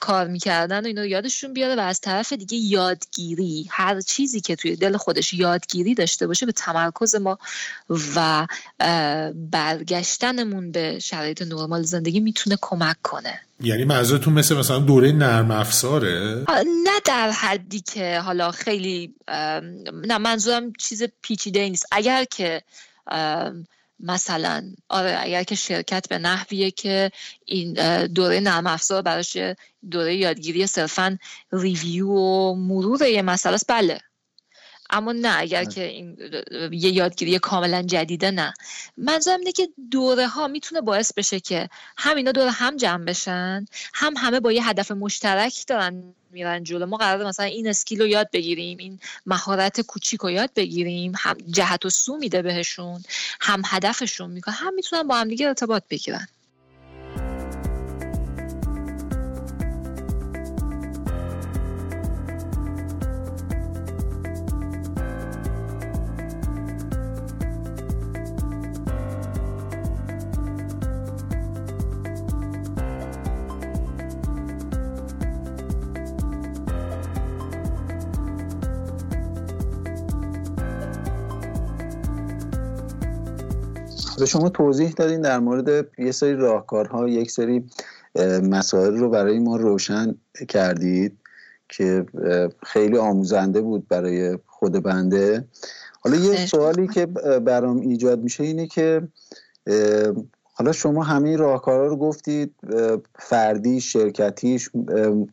کار 0.00 0.26
می‌کردن 0.26 0.84
و 0.84 0.86
اینو 0.86 1.06
یادشون 1.06 1.52
بیاره 1.52 1.76
و 1.76 1.80
از 1.80 2.00
طرف 2.00 2.32
دیگه 2.32 2.56
یادگیری 2.56 3.66
هر 3.70 4.00
چیزی 4.00 4.40
که 4.40 4.56
توی 4.56 4.76
دل 4.76 4.96
خودش 4.96 5.34
یادگیری 5.34 5.94
داشته 5.94 6.26
باشه 6.26 6.46
به 6.46 6.52
تمرکز 6.52 7.14
ما 7.14 7.38
و 8.16 8.46
برگشتنمون 9.34 10.72
به 10.72 10.98
شرایط 10.98 11.42
نرمال 11.42 11.82
زندگی 11.82 12.20
می‌تونه 12.20 12.58
کمک 12.60 12.96
کنه. 13.02 13.40
یعنی 13.60 13.84
منظورتون 13.84 14.32
مثل 14.34 14.56
مثلا 14.56 14.78
دوره 14.78 15.12
نرم 15.12 15.50
افزاره؟ 15.50 16.44
نه 16.84 17.00
در 17.04 17.30
حدی 17.30 17.80
که 17.80 18.18
حالا 18.18 18.50
خیلی 18.50 19.14
نه 19.92 20.18
منظورم 20.18 20.72
چیز 20.72 21.02
پیچیده 21.22 21.68
نیست. 21.68 21.86
اگر 21.92 22.24
که 22.24 22.62
مثلا 24.00 24.72
آره 24.88 25.18
اگر 25.20 25.42
که 25.42 25.54
شرکت 25.54 26.08
به 26.08 26.18
نحویه 26.18 26.70
که 26.70 27.10
این 27.44 27.72
دوره 28.06 28.40
نرم 28.40 28.66
افزار 28.66 29.02
براش 29.02 29.36
دوره 29.90 30.16
یادگیری 30.16 30.66
صرفا 30.66 31.18
ریویو 31.52 32.08
و 32.08 32.54
مرور 32.54 33.02
یه 33.02 33.22
مسئله 33.22 33.54
است 33.54 33.66
بله. 33.68 34.00
اما 34.90 35.12
نه 35.12 35.38
اگر 35.38 35.64
که 35.64 35.84
این 35.84 36.16
یه 36.72 36.90
یادگیری 36.90 37.38
کاملا 37.38 37.82
جدیده 37.82 38.30
نه. 38.30 38.54
منظورم 38.96 39.38
اینه 39.38 39.52
که 39.52 39.68
دوره 39.90 40.26
ها 40.26 40.48
می‌تونه 40.48 40.80
باعث 40.80 41.12
بشه 41.12 41.40
که 41.40 41.68
هم 41.96 42.16
اینا 42.16 42.32
دوره 42.32 42.50
هم 42.50 42.76
جمع 42.76 43.04
بشن 43.04 43.64
هم 43.94 44.14
همه 44.16 44.40
با 44.40 44.52
یه 44.52 44.68
هدف 44.68 44.90
مشترک 44.90 45.64
دارن 45.66 46.14
میرن 46.30 46.64
جلو. 46.64 46.86
ما 46.86 46.96
قرار 46.96 47.26
مثلا 47.26 47.46
این 47.46 47.68
اسکیل 47.68 48.00
رو 48.00 48.06
یاد 48.06 48.30
بگیریم 48.32 48.78
این 48.78 49.00
مهارت 49.26 49.80
کوچیک 49.80 50.20
رو 50.20 50.30
یاد 50.30 50.50
بگیریم. 50.56 51.12
هم 51.18 51.36
جهت 51.50 51.84
و 51.84 51.90
سو 51.90 52.16
میده 52.16 52.42
بهشون 52.42 53.02
هم 53.40 53.62
هدفشون 53.66 54.30
می‌کنه. 54.30 54.54
هم 54.54 54.74
می‌تونن 54.74 55.02
با 55.02 55.16
هم 55.16 55.28
دیگه 55.28 55.46
ارتباط 55.48 55.82
بگیرن. 55.90 56.28
شما 84.26 84.48
توضیح 84.48 84.90
دادین 84.90 85.20
در 85.20 85.38
مورد 85.38 85.86
یه 85.98 86.12
سری 86.12 86.34
راهکارها 86.34 87.08
یک 87.08 87.30
سری 87.30 87.64
مسائل 88.42 88.96
رو 88.96 89.10
برای 89.10 89.38
ما 89.38 89.56
روشن 89.56 90.14
کردید 90.48 91.18
که 91.68 92.06
خیلی 92.62 92.98
آموزنده 92.98 93.60
بود 93.60 93.88
برای 93.88 94.38
خود 94.46 94.82
بنده. 94.82 95.44
حالا 96.00 96.16
یه 96.16 96.46
سوالی 96.46 96.88
که 96.88 97.06
برام 97.46 97.80
ایجاد 97.80 98.22
میشه 98.22 98.44
اینه 98.44 98.66
که 98.66 99.08
حالا 100.54 100.72
شما 100.72 101.02
همه 101.02 101.36
راهکارها 101.36 101.86
رو 101.86 101.96
گفتید 101.96 102.54
فردی 103.18 103.80
شرکتیش 103.80 104.70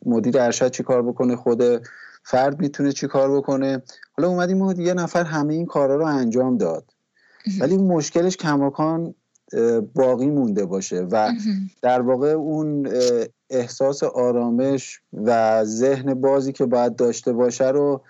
مدیر 0.06 0.40
ارشد 0.40 0.72
چی 0.72 0.84
کار 0.84 1.02
بکنه 1.02 1.36
خود 1.36 1.64
فرد 2.24 2.60
می‌تونه 2.60 2.92
چی 2.92 3.08
کار 3.08 3.38
بکنه؟ 3.38 3.82
حالا 4.18 4.30
اومدیم 4.30 4.82
یه 4.82 4.94
نفر 4.94 5.24
همه 5.24 5.54
این 5.54 5.66
کارا 5.66 5.96
رو 5.96 6.06
انجام 6.06 6.58
داد. 6.58 6.95
ولی 7.60 7.78
مشکلش 7.78 8.38
کماکان 8.38 9.16
باقی 9.96 10.30
مونده 10.30 10.66
باشه 10.66 11.02
و 11.12 11.32
در 11.82 12.02
واقع 12.02 12.28
اون 12.28 12.90
احساس 13.50 14.04
آرامش 14.04 15.02
و 15.14 15.64
ذهن 15.66 16.14
بازی 16.14 16.52
که 16.52 16.66
باید 16.66 16.96
داشته 16.96 17.34
باشه 17.34 17.70
رو 17.70 18.02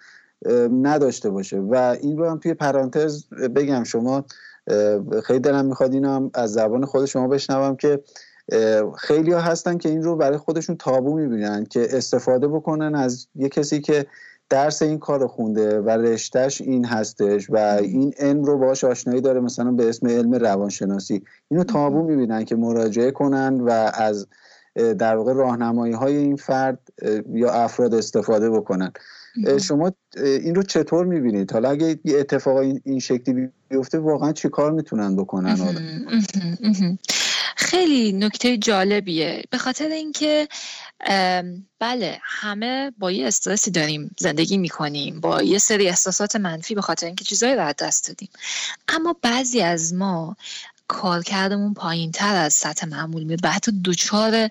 نداشته 0.82 1.30
باشه. 1.30 1.60
و 1.60 1.95
این 2.02 2.17
رو 2.17 2.30
هم 2.30 2.38
توی 2.38 2.54
پرانتز 2.54 3.30
بگم 3.30 3.84
شما 3.84 4.26
خیلی 5.24 5.39
دلم 5.39 5.65
می‌خواد 5.65 5.93
اینو 5.93 6.10
هم 6.10 6.32
از 6.34 6.54
زبان 6.54 6.86
خود 6.86 7.06
شما 7.06 7.28
بشنوم 7.28 7.76
که 7.76 8.04
خیلی 8.98 9.32
ها 9.32 9.39
هستن 9.39 9.78
که 9.78 9.89
این 9.89 10.04
رو 10.04 10.15
برای 10.15 10.38
خودشون 10.38 10.76
تابو 10.78 11.15
می‌بینن 11.15 11.65
که 11.65 11.88
استفاده 11.98 12.48
بکنن 12.48 12.95
از 12.95 13.28
یه 13.36 13.50
کسی 13.50 13.82
که 13.82 14.06
درس 14.49 14.81
این 14.81 14.99
کار 14.99 15.27
خونده 15.27 15.79
و 15.79 15.89
رشتهش 15.89 16.62
این 16.62 16.86
هستش 16.86 17.49
و 17.49 17.58
این 17.81 18.13
علم 18.19 18.43
رو 18.43 18.58
باش 18.58 18.84
آشنایی 18.84 19.21
داره 19.21 19.39
مثلا 19.39 19.71
به 19.71 19.89
اسم 19.89 20.08
علم 20.08 20.34
روانشناسی. 20.34 21.23
اینو 21.51 21.63
تابو 21.63 22.03
می‌بینن 22.03 22.45
که 22.45 22.55
مراجعه 22.55 23.12
کنن 23.12 23.62
و 23.62 23.69
از 23.93 24.27
در 24.75 25.15
واقع 25.15 25.34
راهنمایی 25.34 25.93
های 25.93 26.15
این 26.15 26.36
فرد 26.36 26.79
یا 27.34 27.51
افراد 27.51 27.93
استفاده 27.93 28.49
بکنن. 28.49 28.91
شما 29.62 29.91
این 30.17 30.55
رو 30.55 30.63
چطور 30.63 31.05
می‌بینید؟ 31.05 31.51
حالا 31.51 31.69
اگه 31.69 31.99
اتفاق 32.05 32.58
این 32.58 32.99
شکلی 32.99 33.49
بیفته 33.69 33.99
واقعا 33.99 34.31
چی 34.31 34.49
کار 34.49 34.71
می‌تونن 34.71 35.15
بکنن؟ 35.15 35.58
خیلی 37.55 38.12
نکته 38.12 38.58
جالبیه. 38.58 39.43
به 39.49 39.58
خاطر 39.58 39.88
اینکه 39.88 40.47
بله 41.79 42.19
همه 42.23 42.91
با 42.97 43.12
یه 43.12 43.27
استرسی 43.27 43.71
داریم 43.71 44.15
زندگی 44.19 44.58
می‌کنیم 44.58 45.19
با 45.19 45.41
یه 45.41 45.58
سری 45.58 45.88
احساسات 45.88 46.36
منفی 46.36 46.75
به 46.75 46.81
خاطر 46.81 47.05
اینکه 47.05 47.25
چیزایی 47.25 47.55
رو 47.55 47.73
دست 47.79 48.08
دادیم. 48.08 48.29
اما 48.88 49.15
بعضی 49.21 49.62
از 49.62 49.93
ما 49.93 50.36
کارکردمون 50.88 51.73
پایین 51.73 52.12
تر 52.12 52.36
از 52.36 52.53
سطح 52.53 52.88
معمول 52.88 53.23
میاد 53.23 53.39
و 53.43 53.51
حتی 53.51 53.81
دچار 53.86 54.49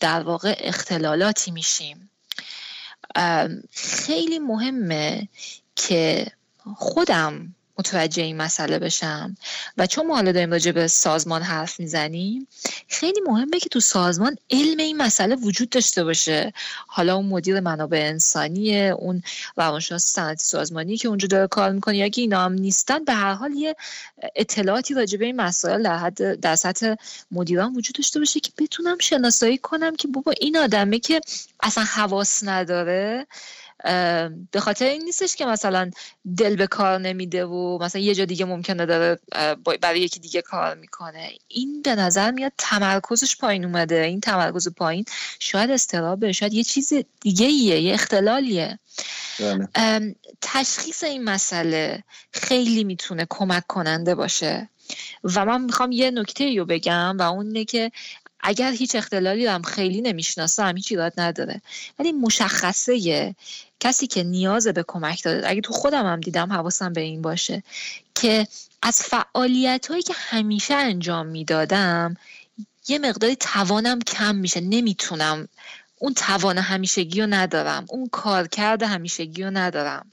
در 0.00 0.20
واقع 0.22 0.54
اختلالاتی 0.58 1.50
میشیم. 1.50 2.10
خیلی 3.72 4.38
مهمه 4.38 5.28
که 5.76 6.26
خودم 6.76 7.54
متوجه 7.78 8.22
این 8.22 8.36
مسئله 8.36 8.78
بشم. 8.78 9.36
و 9.76 9.86
چون 9.86 10.06
ما 10.06 10.14
حالا 10.14 10.32
داریم 10.32 10.50
راجع 10.50 10.72
به 10.72 10.86
سازمان 10.88 11.42
حرف 11.42 11.80
می‌زنیم 11.80 12.48
خیلی 12.88 13.20
مهمه 13.26 13.58
که 13.58 13.68
تو 13.68 13.80
سازمان 13.80 14.36
علم 14.50 14.78
این 14.78 14.96
مسئله 14.96 15.34
وجود 15.34 15.70
داشته 15.70 16.04
باشه. 16.04 16.52
حالا 16.86 17.16
اون 17.16 17.26
مدیر 17.26 17.60
منابع 17.60 17.98
انسانی 17.98 18.88
اون 18.88 19.22
روانشناس 19.56 20.04
صنعتی 20.04 20.44
سازمانی 20.44 20.96
که 20.96 21.08
اونجا 21.08 21.28
داره 21.28 21.46
کار 21.46 21.72
می‌کنه 21.72 21.96
یا 21.96 22.08
که 22.08 22.20
اینا 22.20 22.40
هم 22.40 22.52
نیستن 22.52 23.04
به 23.04 23.12
هر 23.12 23.34
حال 23.34 23.52
یه 23.52 23.76
اطلاعاتی 24.36 24.94
راجع 24.94 25.18
به 25.18 25.24
این 25.24 25.36
مسائل 25.36 25.82
در 25.82 25.96
حد 25.98 26.40
در 26.40 26.56
سطح 26.56 26.94
مدیران 27.30 27.74
وجود 27.74 27.96
داشته 27.96 28.18
باشه 28.18 28.40
که 28.40 28.52
بتونم 28.58 28.98
شناسایی 28.98 29.58
کنم 29.58 29.96
که 29.96 30.08
بابا 30.08 30.32
این 30.40 30.56
آدمه 30.56 30.98
که 30.98 31.20
اصلا 31.60 31.84
حواس 31.84 32.44
نداره. 32.44 33.26
به 34.52 34.60
خاطر 34.60 34.86
این 34.86 35.02
نیستش 35.02 35.36
که 35.36 35.46
مثلا 35.46 35.90
دل 36.36 36.56
به 36.56 36.66
کار 36.66 36.98
نمیده 36.98 37.44
و 37.44 37.78
مثلا 37.82 38.02
یه 38.02 38.14
جا 38.14 38.24
دیگه 38.24 38.44
ممکنه 38.44 38.86
داره 38.86 39.18
برای 39.80 40.00
یکی 40.00 40.20
دیگه 40.20 40.42
کار 40.42 40.74
می‌کنه. 40.74 41.30
این 41.48 41.82
به 41.82 41.94
نظر 41.94 42.30
میاد 42.30 42.52
تمرکزش 42.58 43.36
پایین 43.36 43.64
اومده. 43.64 44.02
این 44.02 44.20
تمرکز 44.20 44.68
پایین 44.68 45.04
شاید 45.38 45.70
استرابه 45.70 46.32
شاید 46.32 46.54
یه 46.54 46.64
چیز 46.64 46.92
دیگه 47.20 47.46
ایه 47.46 47.80
یه 47.80 47.94
اختلالیه. 47.94 48.78
بله. 49.40 49.68
تشخیص 50.40 51.02
این 51.02 51.24
مسئله 51.24 52.04
خیلی 52.32 52.84
می‌تونه 52.84 53.26
کمک 53.30 53.66
کننده 53.66 54.14
باشه. 54.14 54.68
و 55.24 55.44
من 55.44 55.60
می‌خوام 55.60 55.92
یه 55.92 56.10
نکته 56.10 56.56
رو 56.56 56.64
بگم 56.64 57.16
و 57.18 57.22
اون 57.22 57.46
اینه 57.46 57.64
که 57.64 57.92
اگر 58.40 58.72
هیچ 58.72 58.94
اختلالی 58.94 59.46
هم 59.46 59.62
خیلی 59.62 60.00
نمی‌شناسم 60.00 60.76
هیچ 60.76 60.92
ایراد 60.92 61.12
نداره. 61.18 61.62
ولی 61.98 62.12
مشخصه 62.12 63.34
کسی 63.80 64.06
که 64.06 64.22
نیاز 64.22 64.66
به 64.66 64.84
کمک 64.86 65.22
داره 65.22 65.42
اگه 65.46 65.60
تو 65.60 65.72
خودم 65.72 66.06
هم 66.06 66.20
دیدم 66.20 66.52
حواسم 66.52 66.92
به 66.92 67.00
این 67.00 67.22
باشه 67.22 67.62
که 68.14 68.48
از 68.82 69.02
فعالیت 69.02 69.86
هایی 69.86 70.02
که 70.02 70.14
همیشه 70.16 70.74
انجام 70.74 71.26
می‌دادم 71.26 72.16
یه 72.88 72.98
مقداری 72.98 73.36
توانم 73.36 74.00
کم 74.00 74.34
میشه 74.34 74.60
نمی‌تونم. 74.60 75.48
اون 75.98 76.14
توان 76.14 76.58
همیشگی 76.58 77.20
رو 77.20 77.26
ندارم. 77.26 77.86
اون 77.88 78.08
کارکرد 78.08 78.82
همیشگی 78.82 79.42
رو 79.42 79.50
ندارم. 79.50 80.12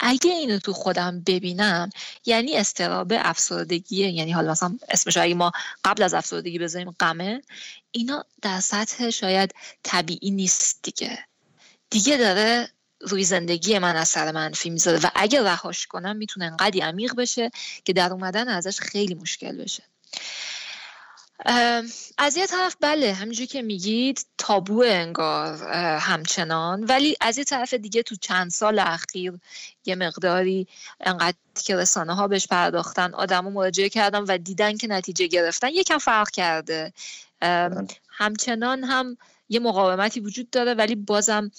اگه 0.00 0.30
اینو 0.30 0.58
تو 0.58 0.72
خودم 0.72 1.22
ببینم 1.26 1.90
یعنی 2.26 2.56
استراب 2.56 3.12
افسردگیه 3.16 4.10
یعنی 4.10 4.32
حالا 4.32 4.50
مثلا 4.50 4.78
اسمش 4.88 5.16
اگه 5.16 5.34
ما 5.34 5.52
قبل 5.84 6.02
از 6.02 6.14
افسردگی 6.14 6.58
بذاریم 6.58 6.90
غمه 7.00 7.42
اینا 7.90 8.24
در 8.42 8.60
سطح 8.60 9.10
شاید 9.10 9.54
طبیعی 9.82 10.30
نیست 10.30 10.78
دیگه. 10.82 11.18
دیگه 11.90 12.16
داره 12.16 12.68
روی 13.00 13.24
زندگی 13.24 13.78
من 13.78 13.96
اثر 13.96 14.32
منفی 14.32 14.70
می‌ذاره 14.70 14.98
و 15.02 15.10
اگه 15.14 15.42
رهاش 15.42 15.86
کنم 15.86 16.16
می‌تونه 16.16 16.46
انقدی 16.46 16.80
عمیق 16.80 17.14
بشه 17.14 17.50
که 17.84 17.92
در 17.92 18.12
اومدن 18.12 18.48
ازش 18.48 18.80
خیلی 18.80 19.14
مشکل 19.14 19.56
بشه. 19.56 19.82
از 22.18 22.36
یه 22.36 22.46
طرف 22.46 22.76
بله 22.80 23.12
همینجور 23.12 23.46
که 23.46 23.62
میگید 23.62 24.26
تابو 24.38 24.84
انگار 24.86 25.64
همچنان. 25.98 26.84
ولی 26.84 27.16
از 27.20 27.38
یه 27.38 27.44
طرف 27.44 27.74
دیگه 27.74 28.02
تو 28.02 28.16
چند 28.16 28.50
سال 28.50 28.78
اخیر 28.78 29.32
یه 29.84 29.94
مقداری 29.94 30.68
انقدر 31.00 31.36
که 31.64 31.76
رسانه 31.76 32.14
ها 32.14 32.28
بهش 32.28 32.46
پرداختن 32.46 33.14
آدم 33.14 33.52
مراجعه 33.52 33.88
کردن 33.88 34.20
و 34.20 34.38
دیدن 34.38 34.76
که 34.76 34.86
نتیجه 34.86 35.26
گرفتن 35.26 35.68
یکم 35.68 35.98
فرق 35.98 36.30
کرده. 36.30 36.92
بله. 37.40 37.86
همچنان 38.08 38.84
هم 38.84 39.16
یه 39.48 39.60
مقاومتی 39.60 40.20
وجود 40.20 40.50
داره 40.50 40.74
ولی 40.74 40.94
بازم 40.94 41.50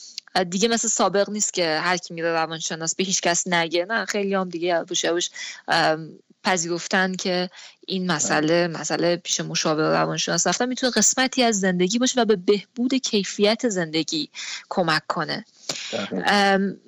دیگه 0.50 0.68
مثل 0.68 0.88
سابق 0.88 1.30
نیست 1.30 1.54
که 1.54 1.80
هر 1.80 1.98
کی 1.98 2.14
میره 2.14 2.32
روانشناس 2.32 2.96
به 2.96 3.04
هیچ 3.04 3.22
کس 3.22 3.48
نگه. 3.48 3.86
نه 3.86 4.06
خیلی 4.06 4.34
هم 4.34 4.50
دیگه 4.50 4.84
بوش 4.84 5.06
پذیرفتن 6.44 7.16
که 7.16 7.50
این 7.88 8.12
مسئله 8.12 8.68
مسئله 8.68 9.16
پیش 9.16 9.40
مشاور 9.40 10.02
روانشناس 10.02 10.48
رفتن 10.48 10.66
می‌تونه 10.66 10.92
قسمتی 10.92 11.44
از 11.44 11.60
زندگی 11.60 12.00
باشه 12.00 12.22
و 12.22 12.26
به 12.26 12.36
بهبود 12.36 12.94
کیفیت 12.94 13.70
زندگی 13.70 14.30
کمک 14.70 15.02
کنه. 15.08 15.46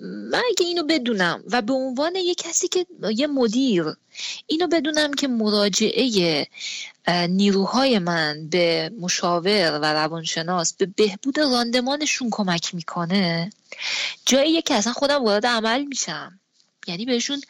من 0.01 0.41
اگه 0.49 0.65
اینو 0.65 0.83
بدونم 0.83 1.43
و 1.51 1.61
به 1.61 1.73
عنوان 1.73 2.15
یه 2.15 2.35
کسی 2.35 2.67
که 2.67 2.85
یه 3.15 3.27
مدیر 3.27 3.85
اینو 4.47 4.67
بدونم 4.67 5.13
که 5.13 5.27
مراجعه 5.27 6.47
نیروهای 7.07 7.99
من 7.99 8.47
به 8.49 8.91
مشاور 8.99 9.79
و 9.81 9.85
روانشناس 9.85 10.73
به 10.73 10.85
بهبود 10.85 11.39
راندمانشون 11.39 12.29
کمک 12.31 12.75
می‌کنه. 12.75 13.38
جایی 14.25 14.61
که 14.61 14.75
اصلا 14.75 14.93
خودم 14.93 15.23
وارد 15.23 15.45
عمل 15.45 15.83
میشم. 15.83 16.39
یعنی 16.87 17.05
بهشون 17.05 17.41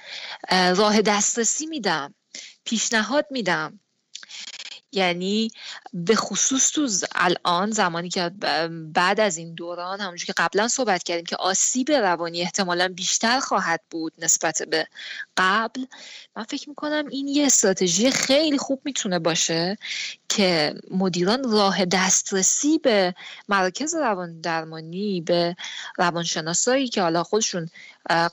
راه 0.51 1.01
دسترسی 1.01 1.65
میدم 1.65 2.13
پیشنهاد 2.65 3.25
میدم. 3.31 3.79
یعنی 4.91 5.51
به 5.93 6.15
خصوص 6.15 6.71
تو 6.71 6.89
الان 7.15 7.71
زمانی 7.71 8.09
که 8.09 8.31
بعد 8.93 9.19
از 9.19 9.37
این 9.37 9.53
دوران 9.53 10.01
همونجور 10.01 10.25
که 10.25 10.33
قبلا 10.37 10.67
صحبت 10.67 11.03
کردیم 11.03 11.25
که 11.25 11.35
آسیب 11.35 11.91
روانی 11.91 12.41
احتمالا 12.41 12.87
بیشتر 12.87 13.39
خواهد 13.39 13.81
بود 13.89 14.13
نسبت 14.17 14.61
به 14.69 14.87
قبل 15.37 15.85
من 16.35 16.43
فکر 16.43 16.69
می‌کنم 16.69 17.07
این 17.09 17.27
یه 17.27 17.45
استراتژی 17.45 18.11
خیلی 18.11 18.57
خوب 18.57 18.81
می‌تونه 18.85 19.19
باشه 19.19 19.77
که 20.29 20.75
مدیران 20.91 21.51
راه 21.51 21.85
دسترسی 21.85 22.77
به 22.77 23.15
مراکز 23.49 23.95
روان 23.95 24.41
درمانی 24.41 25.21
به 25.21 25.55
روانشناسایی 25.97 26.87
که 26.87 27.01
حالا 27.01 27.23
خودشون 27.23 27.69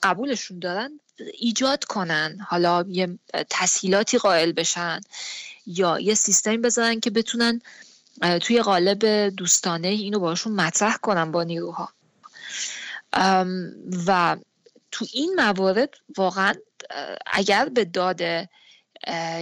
قبولشون 0.02 0.58
دارن 0.58 1.00
ایجاد 1.38 1.84
کنن. 1.84 2.38
حالا 2.48 2.84
یه 2.88 3.18
تسهیلاتی 3.50 4.18
قائل 4.18 4.52
بشن. 4.52 5.00
یا 5.66 6.00
یه 6.00 6.14
سیستمی 6.14 6.58
بذارن 6.58 7.00
که 7.00 7.10
بتونن 7.10 7.60
توی 8.42 8.62
قالب 8.62 9.28
دوستانه 9.28 9.88
اینو 9.88 10.18
باشون 10.18 10.52
مطرح 10.52 10.96
کنن 10.96 11.32
با 11.32 11.42
نیروها. 11.42 11.88
و 14.06 14.36
تو 14.90 15.06
این 15.12 15.34
موارد 15.34 15.94
واقعا 16.16 16.54
اگر 17.26 17.68
به 17.68 17.84
داد 17.84 18.22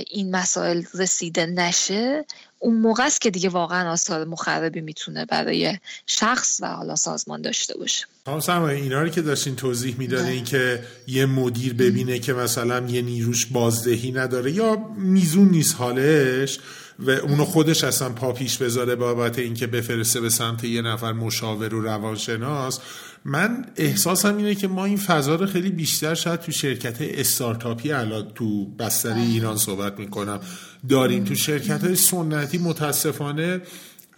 این 0.06 0.36
مسائل 0.36 0.84
رسیده 0.94 1.46
نشه 1.46 2.24
اون 2.64 2.80
موقع 2.80 3.06
است 3.06 3.20
که 3.20 3.30
دیگه 3.30 3.48
واقعا 3.48 3.92
آثار 3.92 4.24
مخربی 4.24 4.80
می‌تونه 4.80 5.24
برای 5.24 5.78
شخص 6.06 6.60
و 6.62 6.68
حالا 6.68 6.96
سازمان 6.96 7.42
داشته 7.42 7.78
باشه 7.78 8.06
خانم 8.26 8.62
اینا 8.62 9.02
رو 9.02 9.08
که 9.08 9.22
داشتین 9.22 9.56
توضیح 9.56 9.94
می‌دادین 9.98 10.44
بله. 10.44 10.44
که 10.44 10.82
یه 11.06 11.26
مدیر 11.26 11.74
ببینه 11.74 12.18
که 12.18 12.32
مثلا 12.32 12.86
یه 12.86 13.02
نیروش 13.02 13.46
بازدهی 13.46 14.12
نداره 14.12 14.52
یا 14.52 14.76
میزون 14.96 15.48
نیست 15.48 15.74
حالش 15.74 16.58
و 16.98 17.10
اونو 17.10 17.44
خودش 17.44 17.84
اصلا 17.84 18.08
پا 18.08 18.32
پیش 18.32 18.58
بذاره 18.58 18.94
بابت 18.94 19.38
اینکه 19.38 19.66
بفرسته 19.66 20.20
به 20.20 20.28
سمت 20.28 20.64
یه 20.64 20.82
نفر 20.82 21.12
مشاور 21.12 21.74
و 21.74 21.82
روانشناس. 21.82 22.80
من 23.24 23.66
احساسم 23.76 24.36
اینه 24.36 24.54
که 24.54 24.68
ما 24.68 24.84
این 24.84 24.96
فضا 24.96 25.34
رو 25.34 25.46
خیلی 25.46 25.70
بیشتر 25.70 26.14
شاید 26.14 26.40
تو 26.40 26.52
شرکت 26.52 26.96
استارتاپی 27.00 27.92
الان 27.92 28.32
تو 28.34 28.66
بستر 28.66 29.10
بله. 29.10 29.20
ایران 29.22 29.56
صحبت 29.56 29.98
می‌کنم 29.98 30.40
داریم. 30.88 31.24
تو 31.24 31.34
شرکت 31.34 31.84
های 31.84 31.96
سنتی 31.96 32.58
متاسفانه 32.58 33.60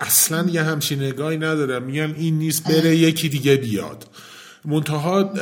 اصلا 0.00 0.50
یه 0.50 0.62
همچین 0.62 1.02
نگاهی 1.02 1.36
ندارم. 1.36 1.82
میگن 1.82 2.14
این 2.16 2.38
نیست 2.38 2.64
بره 2.64 2.96
یکی 2.96 3.28
دیگه 3.28 3.56
بیاد. 3.56 4.06
منتها 4.66 5.32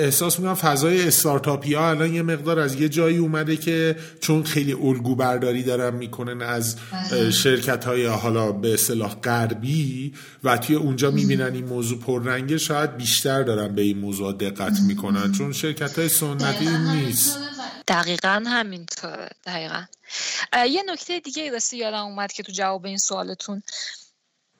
احساس 0.00 0.38
می‌کنم 0.38 0.54
فضای 0.54 1.08
استارتاپی 1.08 1.74
ها 1.74 1.90
الان 1.90 2.14
یه 2.14 2.22
مقدار 2.22 2.58
از 2.58 2.74
یه 2.74 2.88
جایی 2.88 3.16
اومده 3.16 3.56
که 3.56 3.96
چون 4.20 4.42
خیلی 4.42 4.72
الگو 4.72 5.14
برداری 5.14 5.62
دارن 5.62 5.94
می‌کنن 5.94 6.42
از 6.42 6.76
بله. 6.92 7.30
شرکت 7.30 7.84
های 7.84 8.06
حالا 8.06 8.52
به 8.52 8.74
اصطلاح 8.74 9.14
غربی 9.14 10.14
و 10.44 10.58
توی 10.58 10.76
اونجا 10.76 11.10
می‌بینن 11.10 11.54
این 11.54 11.64
موضوع 11.64 11.98
پررنگه 12.00 12.58
شاید 12.58 12.96
بیشتر 12.96 13.42
دارن 13.42 13.74
به 13.74 13.82
این 13.82 13.98
موضوع 13.98 14.32
دقت 14.32 14.80
می‌کنن. 14.86 15.32
چون 15.32 15.52
شرکت 15.52 15.98
های 15.98 16.08
سنتی 16.08 16.68
نیست. 16.68 17.38
دقیقا 17.88 18.42
همینطوره. 18.46 19.28
دقیقا. 19.46 19.82
یه 20.70 20.82
نکته 20.86 21.20
دیگه 21.20 21.50
راستی 21.50 21.76
یادم 21.76 22.04
اومد 22.04 22.32
که 22.32 22.42
تو 22.42 22.52
جواب 22.52 22.86
این 22.86 22.98
سوالتون 22.98 23.62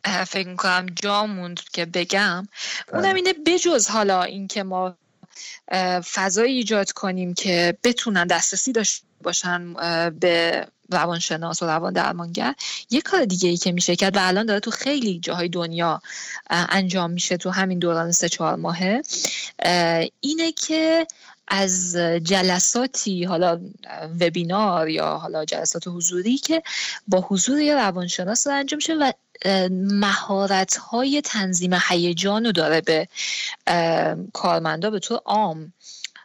فکر 0.06 0.48
می‌کنم 0.48 0.86
جا 1.02 1.26
موند 1.26 1.60
که 1.72 1.84
بگم 1.84 2.48
اونم 2.92 3.02
بله. 3.02 3.14
اینه 3.14 3.32
بجز 3.46 3.88
حالا 3.88 4.22
اینکه 4.22 4.62
ما 4.62 4.94
فضایی 6.14 6.56
ایجاد 6.56 6.92
کنیم 6.92 7.34
که 7.34 7.78
بتونن 7.84 8.26
دسترسی 8.26 8.72
داشته 8.72 9.06
باشن 9.22 9.72
به 10.10 10.66
روانشناس 10.92 11.62
و 11.62 11.66
روان 11.66 11.92
درمانگر 11.92 12.54
یه 12.90 13.00
کار 13.00 13.24
دیگه 13.24 13.48
ای 13.48 13.56
که 13.56 13.72
میشه 13.72 13.96
کرد 13.96 14.16
و 14.16 14.20
الان 14.22 14.46
داره 14.46 14.60
تو 14.60 14.70
خیلی 14.70 15.18
جاهای 15.20 15.48
دنیا 15.48 16.00
انجام 16.50 17.10
میشه 17.10 17.36
تو 17.36 17.50
همین 17.50 17.78
دوران 17.78 18.12
سه 18.12 18.28
چهار 18.28 18.56
ماهه 18.56 19.02
اینه 20.20 20.52
که 20.52 21.06
از 21.48 21.96
جلساتی 22.22 23.24
حالا 23.24 23.60
وبینار 24.20 24.88
یا 24.88 25.16
حالا 25.16 25.44
جلسات 25.44 25.88
حضوری 25.88 26.38
که 26.38 26.62
با 27.08 27.20
حضور 27.20 27.60
یه 27.60 27.74
روانشناس 27.74 28.46
انجام 28.46 28.76
میشه 28.76 28.94
و 28.94 29.12
مهارت 29.70 30.76
های 30.76 31.20
تنظیم 31.20 31.78
هیجان 31.88 32.46
رو 32.46 32.52
داره 32.52 32.80
به 32.80 33.08
کارمندا 34.32 34.90
به 34.90 34.98
طور 34.98 35.20
عام. 35.24 35.72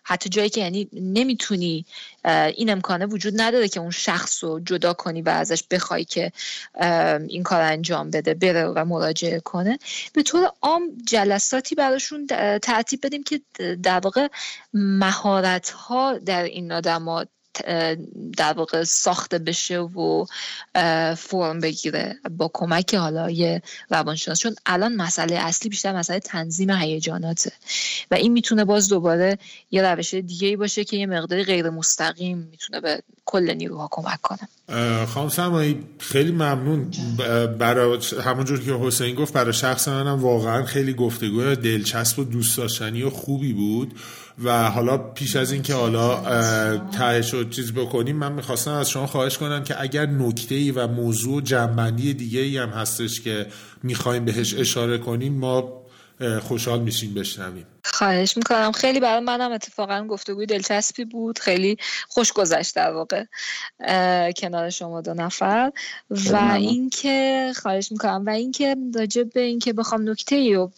حتی 0.04 0.30
جایی 0.30 0.50
که 0.50 0.62
یعنی 0.62 0.90
نمی‌تونی 0.94 1.86
این 2.26 2.70
امکانه 2.70 3.06
وجود 3.06 3.42
نداره 3.42 3.68
که 3.68 3.80
اون 3.80 3.92
شخص 3.92 4.44
رو 4.44 4.60
جدا 4.60 4.94
کنی 4.94 5.22
و 5.22 5.30
ازش 5.30 5.64
بخوای 5.72 6.04
که 6.04 6.32
این 7.28 7.44
کار 7.44 7.62
انجام 7.62 8.12
بده 8.12 8.34
بره 8.34 8.66
و 8.66 8.86
مراجعه 8.86 9.40
کنه. 9.40 9.80
به 10.14 10.24
طور 10.24 10.52
عام 10.62 10.84
جلساتی 11.08 11.76
براشون 11.76 12.28
ترتیب 12.62 13.06
بدیم 13.06 13.24
که 13.24 13.42
در 13.84 14.00
واقع 14.00 14.28
مهارت 14.74 15.70
ها 15.70 16.18
در 16.18 16.44
این 16.44 16.72
آدما 16.72 17.26
در 18.38 18.54
واقع 18.54 18.84
ساخته 18.84 19.40
بشه 19.40 19.80
و 19.80 20.26
فرم 21.18 21.60
بگیره 21.60 22.16
با 22.38 22.52
کمک 22.54 22.96
حالا 22.96 23.30
یه 23.30 23.62
روانشناس. 23.90 24.40
چون 24.40 24.56
الان 24.66 24.96
مسئله 24.96 25.36
اصلی 25.36 25.70
بیشتر 25.70 25.94
مسئله 25.96 26.20
تنظیم 26.20 26.70
هیجاناته 26.70 27.52
و 28.12 28.16
این 28.16 28.32
می‌تونه 28.32 28.66
باز 28.66 28.90
دوباره 28.90 29.38
یه 29.72 29.82
روش 29.82 30.14
دیگه 30.14 30.48
ای 30.48 30.56
باشه 30.56 30.84
که 30.84 30.98
یه 30.98 31.06
مقداری 31.06 31.44
غیر 31.44 31.70
مستقیم 31.70 32.38
می‌تونه 32.52 32.82
به 32.82 33.02
کل 33.26 33.54
نیروها 33.54 33.88
کمک 33.92 34.20
کنه. 34.22 34.48
خانم 35.06 35.30
سمایی 35.30 35.84
خیلی 36.00 36.32
ممنون. 36.32 36.92
برای 37.60 38.00
همونجور 38.24 38.66
که 38.66 38.74
حسین 38.74 39.16
گفت 39.16 39.34
برای 39.34 39.54
شخص 39.54 39.88
منم 39.88 40.20
واقعا 40.22 40.66
خیلی 40.66 40.94
گفتگو 40.94 41.56
دلچسب 41.56 42.20
و 42.20 42.24
دوست 42.24 42.58
داشتنی 42.58 43.04
و 43.04 43.10
خوبی 43.10 43.54
بود. 43.54 43.94
و 44.44 44.70
حالا 44.70 44.98
پیش 44.98 45.36
از 45.36 45.52
اینکه 45.52 45.74
حالا 45.74 46.18
تهش 46.78 47.34
و 47.34 47.50
چیز 47.50 47.74
بکنیم 47.74 48.16
من 48.16 48.32
می‌خواستم 48.32 48.72
از 48.72 48.90
شما 48.90 49.08
خواهش 49.08 49.38
کنم 49.38 49.64
که 49.64 49.82
اگر 49.82 50.06
نکته 50.06 50.56
ای 50.56 50.72
و 50.72 50.88
موضوع 50.88 51.42
جنبندی 51.42 52.14
دیگه 52.14 52.40
ای 52.40 52.58
هم 52.58 52.70
هستش 52.70 53.22
که 53.22 53.48
می‌خوایم 53.84 54.26
بهش 54.26 54.54
اشاره 54.54 54.98
کنیم 54.98 55.34
ما 55.34 55.82
خوشحال 56.42 56.82
میشیم 56.82 57.14
بشنویم. 57.14 57.66
خواهش 57.84 58.38
می‌کنم. 58.38 58.72
خیلی 58.72 59.00
برای 59.00 59.20
منم 59.20 59.52
اتفاقا 59.52 60.06
گفتگوی 60.10 60.46
دلچسبی 60.46 61.06
بود. 61.06 61.40
خیلی 61.40 61.78
خوش 62.08 62.34
گذشت 62.34 62.76
در 62.76 62.92
واقع 62.92 63.24
کنار 64.32 64.70
شما 64.70 65.02
دو 65.02 65.14
نفر. 65.14 65.72
و 66.10 66.36
اینکه 66.56 67.52
خواهش 67.62 67.92
می‌کنم 67.92 68.24
و 68.26 68.30
اینکه 68.30 68.76
راجع 68.96 69.24
به 69.24 69.42
اینکه 69.42 69.74
بخوام 69.74 70.10
نکته 70.10 70.54
رو 70.54 70.72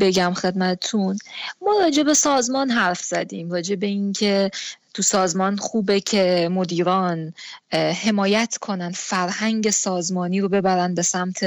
بگم 0.00 0.34
خدمتتون. 0.34 1.18
ما 1.62 1.78
راجع 1.80 2.02
به 2.02 2.14
سازمان 2.14 2.70
حرف 2.70 3.02
زدیم 3.02 3.50
راجع 3.50 3.74
به 3.74 3.86
اینکه 3.86 4.50
تو 4.94 5.02
سازمان 5.02 5.56
خوبه 5.56 6.00
که 6.00 6.48
مدیران 6.52 7.34
حمایت 7.72 8.56
کنن 8.60 8.90
فرهنگ 8.90 9.70
سازمانی 9.70 10.40
رو 10.40 10.48
ببرن 10.48 10.94
به 10.94 11.02
سمت 11.02 11.44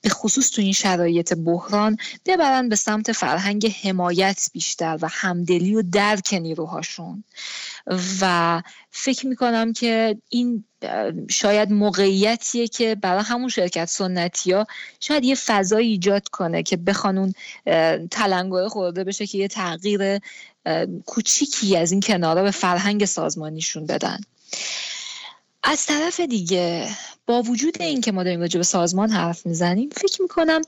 به 0.00 0.08
خصوص 0.08 0.50
تو 0.50 0.62
این 0.62 0.72
شرایط 0.72 1.34
بحران 1.34 1.96
ببرن 2.26 2.68
به 2.68 2.76
سمت 2.76 3.12
فرهنگ 3.12 3.74
حمایت 3.82 4.48
بیشتر 4.52 4.98
و 5.02 5.08
همدلی 5.10 5.74
و 5.74 5.82
درک 5.82 6.34
نیروهاشون 6.34 7.24
و 8.20 8.62
فکر 8.90 9.26
می‌کنم 9.26 9.72
که 9.72 10.16
این 10.28 10.64
شاید 11.30 11.72
موقعیتیه 11.72 12.68
که 12.68 12.94
برای 12.94 13.22
همون 13.22 13.48
شرکت 13.48 13.84
سنتی 13.84 14.52
ها 14.52 14.66
شاید 15.00 15.24
یه 15.24 15.34
فضایی 15.34 15.88
ایجاد 15.88 16.28
کنه 16.28 16.62
که 16.62 16.76
بخوان 16.76 17.18
اون 17.18 17.34
تلنگره 18.08 18.68
خورده 18.68 19.04
بشه 19.04 19.26
که 19.26 19.38
یه 19.38 19.48
تغییر 19.48 20.20
کوچیکی 21.06 21.76
از 21.76 21.92
این 21.92 22.00
کنارا 22.00 22.42
به 22.42 22.50
فرهنگ 22.50 23.04
سازمانیشون 23.04 23.86
بدن. 23.86 24.20
از 25.62 25.86
طرف 25.86 26.20
دیگه 26.20 26.88
با 27.26 27.42
وجود 27.42 27.82
این 27.82 28.00
که 28.00 28.12
ما 28.12 28.24
داریم 28.24 28.40
راجع 28.40 28.58
به 28.58 28.64
سازمان 28.64 29.10
حرف 29.10 29.46
می‌زنیم 29.46 29.90
فکر 29.90 30.22
می‌کنم 30.22 30.62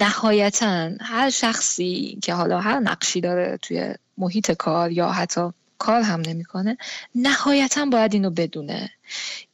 نهایتا 0.00 0.90
هر 1.00 1.30
شخصی 1.30 2.18
که 2.22 2.34
حالا 2.34 2.60
هر 2.60 2.78
نقشی 2.78 3.20
داره 3.20 3.58
توی 3.62 3.94
محیط 4.18 4.52
کار 4.52 4.92
یا 4.92 5.08
حتی 5.08 5.52
کار 5.80 6.02
هم 6.02 6.20
نمی‌کنه. 6.20 6.76
نهایتا 7.14 7.84
باید 7.84 8.14
اینو 8.14 8.30
بدونه 8.30 8.90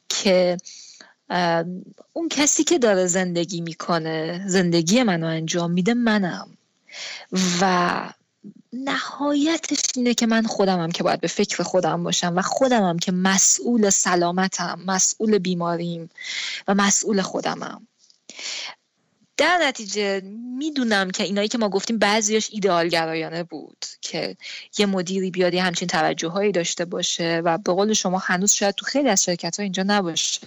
که 0.09 0.57
اون 2.13 2.29
کسی 2.29 2.63
که 2.63 2.79
داره 2.79 3.05
زندگی 3.07 3.61
می‌کنه 3.61 4.43
زندگی 4.47 5.03
منو 5.03 5.27
انجام 5.27 5.71
میده 5.71 5.93
منم. 5.93 6.57
و 7.61 8.13
نهایتش 8.73 9.79
اینه 9.95 10.13
که 10.13 10.25
من 10.25 10.43
خودمم 10.43 10.91
که 10.91 11.03
باید 11.03 11.21
به 11.21 11.27
فکر 11.27 11.63
خودم 11.63 12.03
باشم 12.03 12.33
و 12.35 12.41
خودمم 12.41 12.99
که 12.99 13.11
مسئول 13.11 13.89
سلامتم 13.89 14.79
مسئول 14.87 15.37
بیماریم 15.37 16.09
و 16.67 16.75
مسئول 16.75 17.21
خودمم. 17.21 17.87
در 19.37 19.57
نتیجه 19.61 20.21
می‌دونم 20.57 21.11
که 21.11 21.23
اینایی 21.23 21.47
که 21.47 21.57
ما 21.57 21.69
گفتیم 21.69 21.97
بعضیش 21.97 22.49
ایدئالگرایانه 22.51 23.43
بود 23.43 23.85
که 24.01 24.37
یه 24.77 24.85
مدیری 24.85 25.31
بیادی 25.31 25.57
همچین 25.57 25.87
توجه 25.87 26.27
هایی 26.27 26.51
داشته 26.51 26.85
باشه 26.85 27.41
و 27.45 27.57
به 27.57 27.73
قول 27.73 27.93
شما 27.93 28.17
هنوز 28.17 28.51
شاید 28.51 28.75
تو 28.75 28.85
خیلی 28.85 29.09
از 29.09 29.23
شرکت 29.23 29.57
ها 29.57 29.63
اینجا 29.63 29.83
نباشه. 29.87 30.41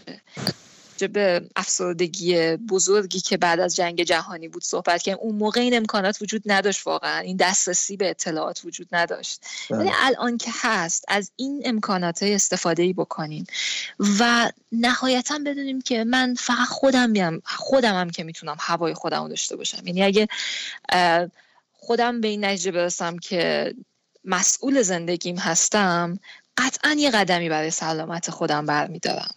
به 1.09 1.49
افسردگی 1.57 2.57
بزرگی 2.57 3.21
که 3.21 3.37
بعد 3.37 3.61
از 3.61 3.77
جنگ 3.77 4.03
جهانی 4.03 4.49
بود 4.49 4.65
صحبت 4.65 5.03
کردیم. 5.03 5.23
اون 5.23 5.35
موقع 5.35 5.61
این 5.61 5.77
امکانات 5.77 6.23
وجود 6.23 6.43
نداشت 6.47 6.87
واقعا. 6.87 7.19
این 7.19 7.37
دسترسی 7.37 7.97
به 7.97 8.11
اطلاعات 8.11 8.61
وجود 8.65 8.89
نداشت. 8.93 9.41
ولی 9.71 9.85
بله. 9.85 9.93
الان 9.97 10.39
که 10.39 10.51
هست 10.55 11.05
از 11.09 11.33
این 11.37 11.63
امکانات 11.65 12.23
استفاده 12.23 12.83
ای 12.83 12.93
بکنیم 12.93 13.45
و 14.21 14.53
نهایتا 14.73 15.39
بدونیم 15.47 15.81
که 15.81 16.05
من 16.05 16.35
فقط 16.39 16.69
خودم 16.69 17.13
بیام 17.13 17.43
خودم 17.45 17.95
هم 17.95 18.11
که 18.11 18.25
می‌تونم 18.25 18.57
هوای 18.61 18.95
خودم 18.95 19.23
رو 19.23 19.29
داشته 19.29 19.57
باشم. 19.57 19.87
یعنی 19.87 20.03
اگه 20.03 20.29
خودم 21.73 22.21
به 22.21 22.29
این 22.29 22.45
نتیجه 22.45 22.71
برسم 22.71 23.19
که 23.19 23.75
مسئول 24.25 24.83
زندگیم 24.83 25.39
هستم 25.39 26.19
قطعا 26.57 26.97
یه 26.99 27.11
قدمی 27.11 27.49
برای 27.49 27.71
سلامت 27.71 28.31
خودم 28.31 28.67
برمیدارم. 28.67 29.35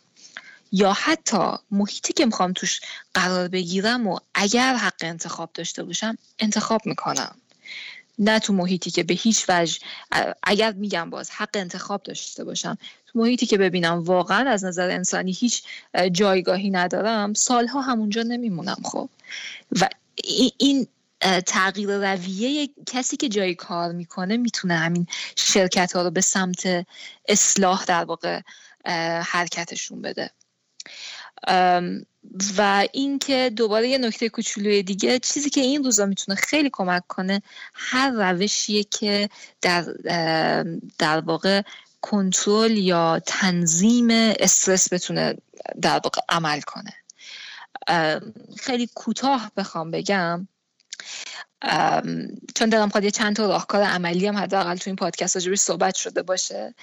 یا 0.75 0.93
حتی 0.93 1.51
محیطی 1.71 2.13
که 2.13 2.25
می‌خوام 2.25 2.53
توش 2.53 2.81
قرار 3.13 3.47
بگیرم 3.47 4.07
و 4.07 4.19
اگر 4.33 4.75
حق 4.75 5.01
انتخاب 5.01 5.49
داشته 5.53 5.83
باشم 5.83 6.17
انتخاب 6.39 6.81
می‌کنم. 6.85 7.35
نه 8.19 8.39
تو 8.39 8.53
محیطی 8.53 8.91
که 8.91 9.03
به 9.03 9.13
هیچ 9.13 9.45
وجه 9.49 9.79
اگر 10.43 10.71
میگم 10.71 11.09
باز 11.09 11.29
حق 11.29 11.49
انتخاب 11.53 12.03
داشته 12.03 12.43
باشم 12.43 12.77
تو 13.07 13.19
محیطی 13.19 13.45
که 13.45 13.57
ببینم 13.57 14.03
واقعا 14.03 14.49
از 14.49 14.63
نظر 14.63 14.89
انسانی 14.89 15.31
هیچ 15.31 15.63
جایگاهی 16.11 16.69
ندارم 16.69 17.33
سالها 17.33 17.81
همونجا 17.81 18.23
نمیمونم 18.23 18.77
خب. 18.83 19.09
و 19.81 19.89
این 20.57 20.87
تغییر 21.45 22.13
رویه 22.13 22.69
کسی 22.85 23.17
که 23.17 23.29
جای 23.29 23.55
کار 23.55 23.91
می‌کنه 23.91 24.37
می‌تونه 24.37 24.77
همین 24.77 25.07
شرکت 25.35 25.95
ها 25.95 26.01
رو 26.01 26.11
به 26.11 26.21
سمت 26.21 26.85
اصلاح 27.27 27.85
در 27.85 28.03
واقع 28.05 28.41
حرکتشون 29.21 30.01
بده. 30.01 30.29
و 32.57 32.87
اینکه 32.93 33.51
دوباره 33.55 33.89
یه 33.89 33.97
نکته 33.97 34.29
کوچولوی 34.29 34.83
دیگه 34.83 35.19
چیزی 35.19 35.49
که 35.49 35.61
این 35.61 35.83
روزا 35.83 36.05
می‌تونه 36.05 36.35
خیلی 36.35 36.69
کمک 36.73 37.07
کنه 37.07 37.41
هر 37.73 38.11
روشیه 38.11 38.83
که 38.83 39.29
در 39.61 39.81
در 40.97 41.19
واقع 41.19 41.61
کنترل 42.01 42.77
یا 42.77 43.21
تنظیم 43.25 44.07
استرس 44.11 44.93
بتونه 44.93 45.35
در 45.81 45.99
واقع 46.03 46.21
عمل 46.29 46.61
کنه. 46.61 46.93
خیلی 48.57 48.89
کوتاه 48.95 49.51
بخوام 49.57 49.91
بگم. 49.91 50.47
چون 52.55 52.69
دارم 52.69 52.89
خواهد 52.89 53.03
یه 53.03 53.11
چند 53.11 53.35
تا 53.35 53.47
راهکار 53.47 53.81
عملی 53.81 54.27
هم 54.27 54.37
حداقل 54.37 54.75
تو 54.75 54.89
این 54.89 54.95
پادکست 54.95 55.35
راجبش 55.35 55.59
صحبت 55.59 55.95
شده 55.95 56.23
باشه. 56.23 56.73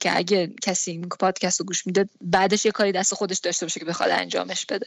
که 0.00 0.16
اگه 0.16 0.52
کسی 0.62 0.90
این 0.90 1.08
پادکست 1.08 1.60
رو 1.60 1.66
گوش 1.66 1.86
میده 1.86 2.08
بعدش 2.20 2.64
یه 2.64 2.70
کاری 2.70 2.92
دست 2.92 3.14
خودش 3.14 3.38
داشته 3.38 3.66
باشه 3.66 3.80
که 3.80 3.86
بخواد 3.86 4.10
انجامش 4.10 4.66
بده. 4.66 4.86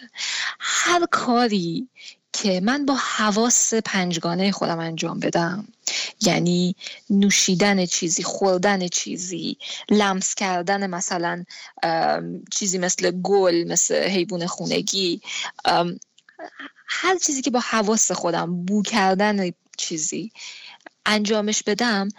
هر 0.59 1.05
کاری 1.11 1.87
که 2.33 2.61
من 2.63 2.85
با 2.85 2.95
حواس 2.95 3.73
پنجگانه 3.73 4.51
خودم 4.51 4.79
انجام 4.79 5.19
بدم 5.19 5.67
یعنی 6.21 6.75
نوشیدن 7.09 7.85
چیزی 7.85 8.23
خوردن 8.23 8.87
چیزی 8.87 9.57
لمس 9.89 10.35
کردن 10.35 10.89
مثلا 10.89 11.45
چیزی 12.51 12.77
مثل 12.77 13.11
گل 13.11 13.63
مثل 13.67 13.95
حیوان 13.95 14.47
خونگی 14.47 15.21
هر 16.95 17.17
چیزی 17.17 17.41
که 17.41 17.51
با 17.51 17.59
حواس 17.59 18.11
خودم 18.11 18.65
بو 18.65 18.81
کردن 18.81 19.51
چیزی 19.77 20.31
انجامش 21.05 21.63
بدم 21.63 22.09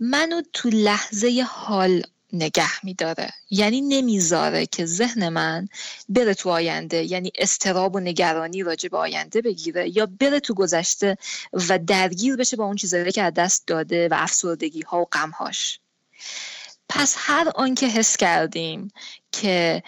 منو 0.00 0.42
تو 0.52 0.68
لحظه 0.68 1.46
حال 1.48 2.02
نگه 2.32 2.84
میداره. 2.84 3.32
یعنی 3.50 3.80
نمی‌ذاره 3.80 4.66
که 4.66 4.86
ذهن 4.86 5.28
من 5.28 5.68
بره 6.08 6.34
تو 6.34 6.50
آینده 6.50 7.04
یعنی 7.04 7.32
استراب 7.38 7.94
و 7.94 8.00
نگرانی 8.00 8.62
راجع 8.62 8.88
به 8.88 8.98
آینده 8.98 9.42
بگیره 9.42 9.96
یا 9.96 10.06
بره 10.20 10.40
تو 10.40 10.54
گذشته 10.54 11.16
و 11.52 11.78
درگیر 11.78 12.36
بشه 12.36 12.56
با 12.56 12.64
اون 12.64 12.76
چیزایی 12.76 13.12
که 13.12 13.22
از 13.22 13.34
دست 13.34 13.66
داده 13.66 14.08
و 14.08 14.14
افسردگی 14.18 14.82
ها 14.82 15.00
و 15.00 15.04
غمهاش. 15.12 15.80
پس 16.88 17.14
هر 17.18 17.52
آنکه 17.54 17.86
حس 17.86 18.16
کردیم 18.16 18.92
که 19.32 19.82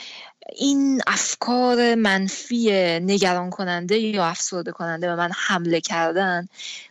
این 0.52 1.00
افکار 1.06 1.94
منفی 1.94 2.70
نگران 3.00 3.50
کننده 3.50 3.98
یا 3.98 4.26
افسرده 4.26 4.72
کننده 4.72 5.06
به 5.06 5.16
من 5.16 5.30
حمله 5.36 5.80
کردن 5.80 6.48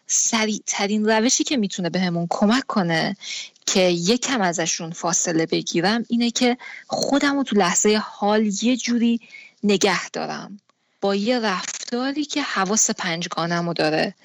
سریع 0.07 0.61
ترین 0.65 1.09
روشی 1.09 1.43
که 1.43 1.57
می‌تونه 1.57 1.89
بهمون 1.89 2.27
کمک 2.29 2.63
کنه 2.67 3.17
که 3.65 3.81
یکم 3.81 4.41
ازشون 4.41 4.91
فاصله 4.91 5.45
بگیرم 5.45 6.05
اینه 6.07 6.31
که 6.31 6.57
خودم 6.87 7.35
رو 7.35 7.43
تو 7.43 7.55
لحظه 7.55 8.01
حال 8.03 8.51
یه 8.61 8.77
جوری 8.77 9.21
نگه 9.63 10.09
دارم. 10.09 10.59
با 11.01 11.15
یه 11.15 11.39
رفتاری 11.39 12.25
که 12.25 12.41
حواس 12.41 12.89
پنجگانم 12.91 13.67
رو 13.67 13.73
داره 13.73 14.15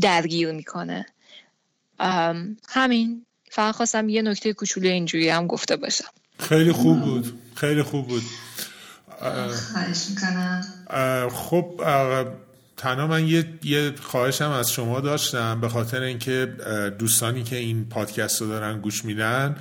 درگیر 0.00 0.52
می‌کنه. 0.52 1.06
همین. 2.68 3.26
فقط 3.50 3.74
خواستم 3.74 4.08
یه 4.08 4.22
نکته 4.22 4.52
کوچولو 4.52 4.88
اینجوری 4.88 5.28
هم 5.28 5.46
گفته 5.46 5.76
باشم. 5.76 6.08
خیلی 6.38 6.72
خوب 6.72 7.00
بود. 7.00 7.40
خیلی 7.54 7.82
خوب 7.82 8.08
بود. 8.08 8.22
خواهش 9.18 10.06
می‌کنم. 10.10 10.62
خب 11.28 11.82
تنها 12.76 13.06
من 13.06 13.28
یه, 13.28 13.46
یه 13.62 13.92
خواهشم 14.00 14.50
از 14.50 14.72
شما 14.72 15.00
داشتم 15.00 15.60
به 15.60 15.68
خاطر 15.68 16.00
اینکه 16.00 16.56
دوستانی 16.98 17.42
که 17.42 17.56
این 17.56 17.84
پادکست 17.88 18.40
رو 18.40 18.48
دارن 18.48 18.80
گوش 18.80 19.04
میدن 19.04 19.56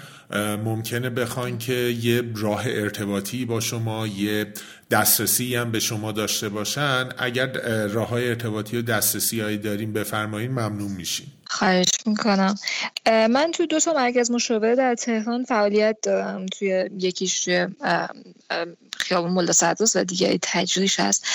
ممکنه 0.65 1.09
بخوان 1.09 1.57
که 1.57 1.73
یه 1.73 2.23
راه 2.35 2.63
ارتباطی 2.65 3.45
با 3.45 3.59
شما 3.59 4.07
یه 4.07 4.53
دسترسی 4.91 5.55
هم 5.55 5.71
به 5.71 5.79
شما 5.79 6.11
داشته 6.11 6.49
باشن. 6.49 7.09
اگر 7.17 7.47
راه 7.87 8.09
های 8.09 8.29
ارتباطی 8.29 8.77
و 8.77 8.81
دسترسی 8.81 9.41
هایی 9.41 9.57
داریم 9.57 9.93
بفرمایین 9.93 10.51
ممنون 10.51 10.91
میشیم. 10.91 11.31
خواهش 11.53 11.89
می‌کنم. 12.05 12.55
من 13.05 13.51
تو 13.53 13.65
دو 13.65 13.79
تا 13.79 13.93
مرکز 13.93 14.31
مشاوره 14.31 14.75
در 14.75 14.95
تهران 14.95 15.43
فعالیت 15.43 15.97
دارم 16.01 16.45
توی 16.45 16.89
یکیش 16.99 17.49
خیابون 19.03 19.31
ملا 19.31 19.51
سردوس 19.51 19.95
و 19.95 20.03
دیگری 20.03 20.39
تجریش 20.41 20.99
هست. 20.99 21.25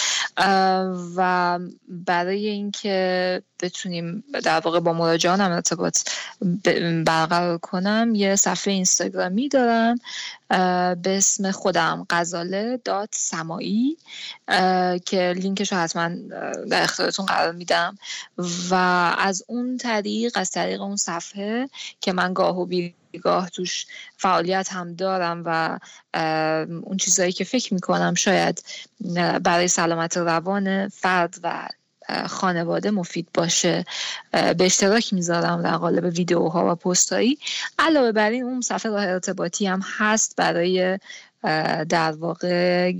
و 1.16 1.58
برای 1.88 2.46
اینکه 2.46 3.42
بتونیم 3.62 4.24
در 4.44 4.60
واقع 4.60 4.80
با 4.80 4.92
مراجعانم 4.92 5.52
ارتباط 5.52 5.98
برقرار 7.04 7.58
کنم 7.58 8.12
یه 8.14 8.36
صفحه 8.36 8.74
اینستاگرامی 8.74 9.48
دارم 9.48 9.98
به 10.94 11.16
اسم 11.16 11.50
خودم 11.50 12.06
غزاله 12.10 12.80
دات 12.84 13.08
سمایی 13.12 13.96
که 15.04 15.34
لینکش 15.36 15.72
رو 15.72 15.78
حتما 15.78 16.10
در 16.70 16.82
اختیارتون 16.82 17.26
قرار 17.26 17.52
میدم. 17.52 17.98
و 18.70 18.74
از 19.18 19.44
اون 19.46 19.76
طریق 19.76 20.32
از 20.34 20.50
طریق 20.50 20.82
اون 20.82 20.96
صفحه 20.96 21.68
که 22.00 22.12
من 22.12 22.32
گاه 22.32 22.58
و 22.58 22.66
بیگاه 23.10 23.50
توش 23.50 23.86
فعالیت 24.16 24.72
هم 24.72 24.94
دارم 24.94 25.42
و 25.46 25.78
اون 26.82 26.96
چیزهایی 26.96 27.32
که 27.32 27.44
فکر 27.44 27.74
می‌کنم 27.74 28.14
شاید 28.14 28.64
برای 29.42 29.68
سلامت 29.68 30.16
روان 30.16 30.88
فرد 30.88 31.34
و 31.42 31.68
خانواده 32.26 32.90
مفید 32.90 33.28
باشه. 33.34 33.84
به 34.32 34.56
اشتراک 34.60 35.12
می‌ذارم 35.12 35.62
در 35.62 35.76
قالب 35.76 36.04
ویدیوها 36.04 36.72
و 36.72 36.74
پستایی 36.74 37.38
علاوه 37.78 38.12
بر 38.12 38.30
این 38.30 38.42
اون 38.42 38.60
صفحه 38.60 38.92
راه 38.92 39.06
ارتباطی 39.06 39.66
هم 39.66 39.80
هست 39.98 40.36
برای 40.36 40.98
در 41.88 42.12
واقع 42.18 42.92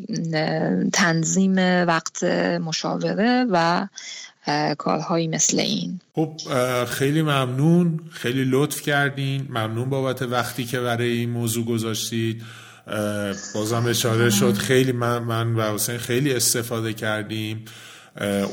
تنظیم 0.93 1.57
وقت 1.87 2.25
مشاوره 2.61 3.47
و 3.51 3.87
کارهایی 4.79 5.29
مثل 5.29 5.61
این. 5.61 6.01
خب 6.15 6.33
خیلی 6.85 7.23
ممنون 7.23 8.01
خیلی 8.11 8.45
لطف 8.45 8.81
کردین. 8.83 9.47
ممنون 9.51 9.91
بابت 9.91 10.23
وقتی 10.23 10.65
که 10.65 10.81
برای 10.81 11.09
این 11.09 11.31
موضوع 11.31 11.65
گذاشتید. 11.65 12.43
بازم 13.55 13.87
اشاره 13.87 14.31
شد. 14.31 14.55
خیلی 14.55 14.93
من, 14.93 15.19
من 15.19 15.55
و 15.55 15.75
حسین 15.75 15.99
خیلی 15.99 16.35
استفاده 16.35 16.93
کردیم. 16.93 17.65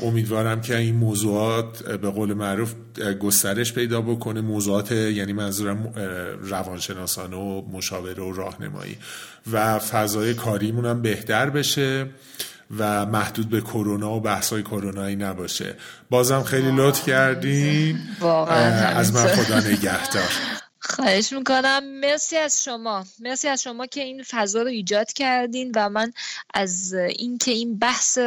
امیدوارم 0.02 0.60
که 0.60 0.76
این 0.76 0.94
موضوعات 0.94 1.82
به 1.82 2.10
قول 2.10 2.34
معروف 2.34 2.74
گسترش 3.20 3.72
پیدا 3.72 4.00
بکنه. 4.00 4.40
موضوعات 4.40 4.92
یعنی 4.92 5.32
منظورم 5.32 5.92
روانشناسانه 6.40 7.36
و 7.36 7.62
مشاوره 7.72 8.22
و 8.22 8.32
راهنمایی. 8.32 8.96
و 9.52 9.78
فضای 9.78 10.34
کاریمون 10.34 10.86
هم 10.86 11.02
بهتر 11.02 11.50
بشه 11.50 12.06
و 12.78 13.06
محدود 13.06 13.50
به 13.50 13.60
کرونا 13.60 14.12
و 14.12 14.20
بحثای 14.20 14.62
کرونایی 14.62 15.16
نباشه. 15.16 15.74
بازم 16.10 16.42
خیلی 16.42 16.70
لطف 16.76 17.06
کردین. 17.06 17.98
از 18.20 19.14
من 19.14 19.26
خدا 19.26 19.60
نگهدار. 19.60 20.30
خواهش 20.80 21.32
می‌کنم. 21.32 22.00
مرسی 22.00 22.36
از 22.36 22.64
شما. 22.64 23.04
مرسی 23.20 23.48
از 23.48 23.62
شما 23.62 23.86
که 23.86 24.02
این 24.02 24.22
فضا 24.22 24.62
رو 24.62 24.68
ایجاد 24.68 25.12
کردین 25.12 25.72
و 25.76 25.88
من 25.88 26.12
از 26.54 26.94
اینکه 26.94 27.50
این 27.50 27.78
بحث 27.78 28.18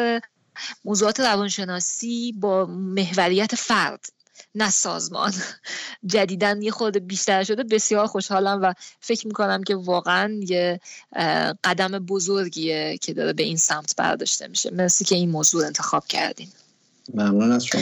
موضوعات 0.86 1.20
روانشناسی 1.20 2.32
با 2.32 2.66
محوریت 2.66 3.56
فرد 3.56 4.06
نه 4.56 4.70
سازمان. 4.70 5.34
جدیدن 6.06 6.62
یه 6.62 6.72
خود 6.72 6.98
بیشتر 6.98 7.44
شده. 7.44 7.64
بسیار 7.64 8.08
خوشحالم 8.08 8.60
و 8.62 8.74
فکر 9.00 9.28
می‌کنم 9.28 9.64
که 9.64 9.76
واقعا 9.76 10.40
یه 10.48 10.80
قدم 11.64 12.00
بزرگیه 12.00 12.98
که 12.98 13.14
داره 13.14 13.34
به 13.34 13.44
این 13.44 13.58
سمت 13.58 13.96
برداشته 13.98 14.48
میشه. 14.48 14.72
مرسی 14.72 15.06
که 15.06 15.16
این 15.16 15.30
موضوع 15.30 15.66
انتخاب 15.66 16.08
کردین. 16.08 16.48
ممنون 17.14 17.52
از 17.52 17.66
شما. 17.66 17.82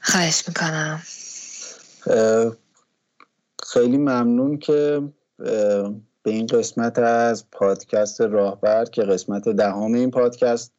خواهش 0.00 0.44
می‌کنم. 0.48 1.02
خیلی 3.72 3.96
ممنون 3.96 4.58
که 4.58 5.02
به 6.22 6.30
این 6.30 6.46
قسمت 6.46 6.98
از 6.98 7.50
پادکست 7.50 8.20
راهبر 8.20 8.84
که 8.84 9.02
قسمت 9.02 9.48
دهم 9.48 9.94
این 9.94 10.10
پادکست 10.10 10.72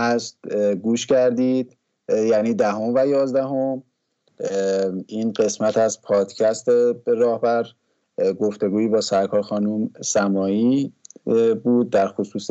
هست 0.00 0.38
گوش 0.82 1.06
کردید 1.06 1.76
یعنی 2.08 2.54
دهم 2.54 2.94
و 2.94 3.06
یازدهم. 3.06 3.82
این 5.06 5.32
قسمت 5.32 5.76
از 5.76 6.02
پادکست 6.02 6.66
به 7.04 7.14
راهبر 7.14 7.66
گفتگویی 8.40 8.88
با 8.88 9.00
سرکار 9.00 9.42
خانوم 9.42 9.90
سمایی 10.00 10.92
بود. 11.64 11.90
در 11.90 12.08
خصوص 12.08 12.50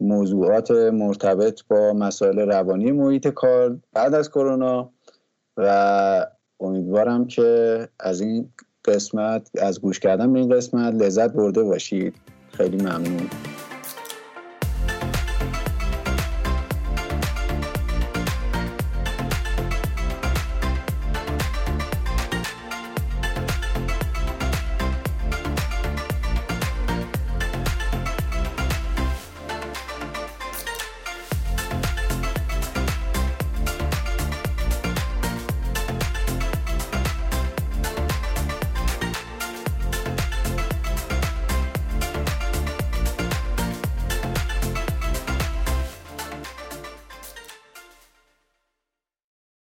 موضوعات 0.00 0.70
مرتبط 0.70 1.60
با 1.68 1.92
مسائل 1.92 2.38
روانی 2.38 2.92
محیط 2.92 3.28
کار 3.28 3.78
بعد 3.92 4.14
از 4.14 4.30
کرونا. 4.30 4.90
و 5.56 6.26
امیدوارم 6.60 7.26
که 7.26 7.88
از 8.00 8.20
این 8.20 8.52
قسمت 8.84 9.50
از 9.58 9.80
گوش 9.80 10.00
کردن 10.00 10.32
به 10.32 10.38
این 10.38 10.48
قسمت 10.48 10.94
لذت 10.94 11.32
برده 11.32 11.62
باشید. 11.62 12.14
خیلی 12.52 12.76
ممنون. 12.76 13.49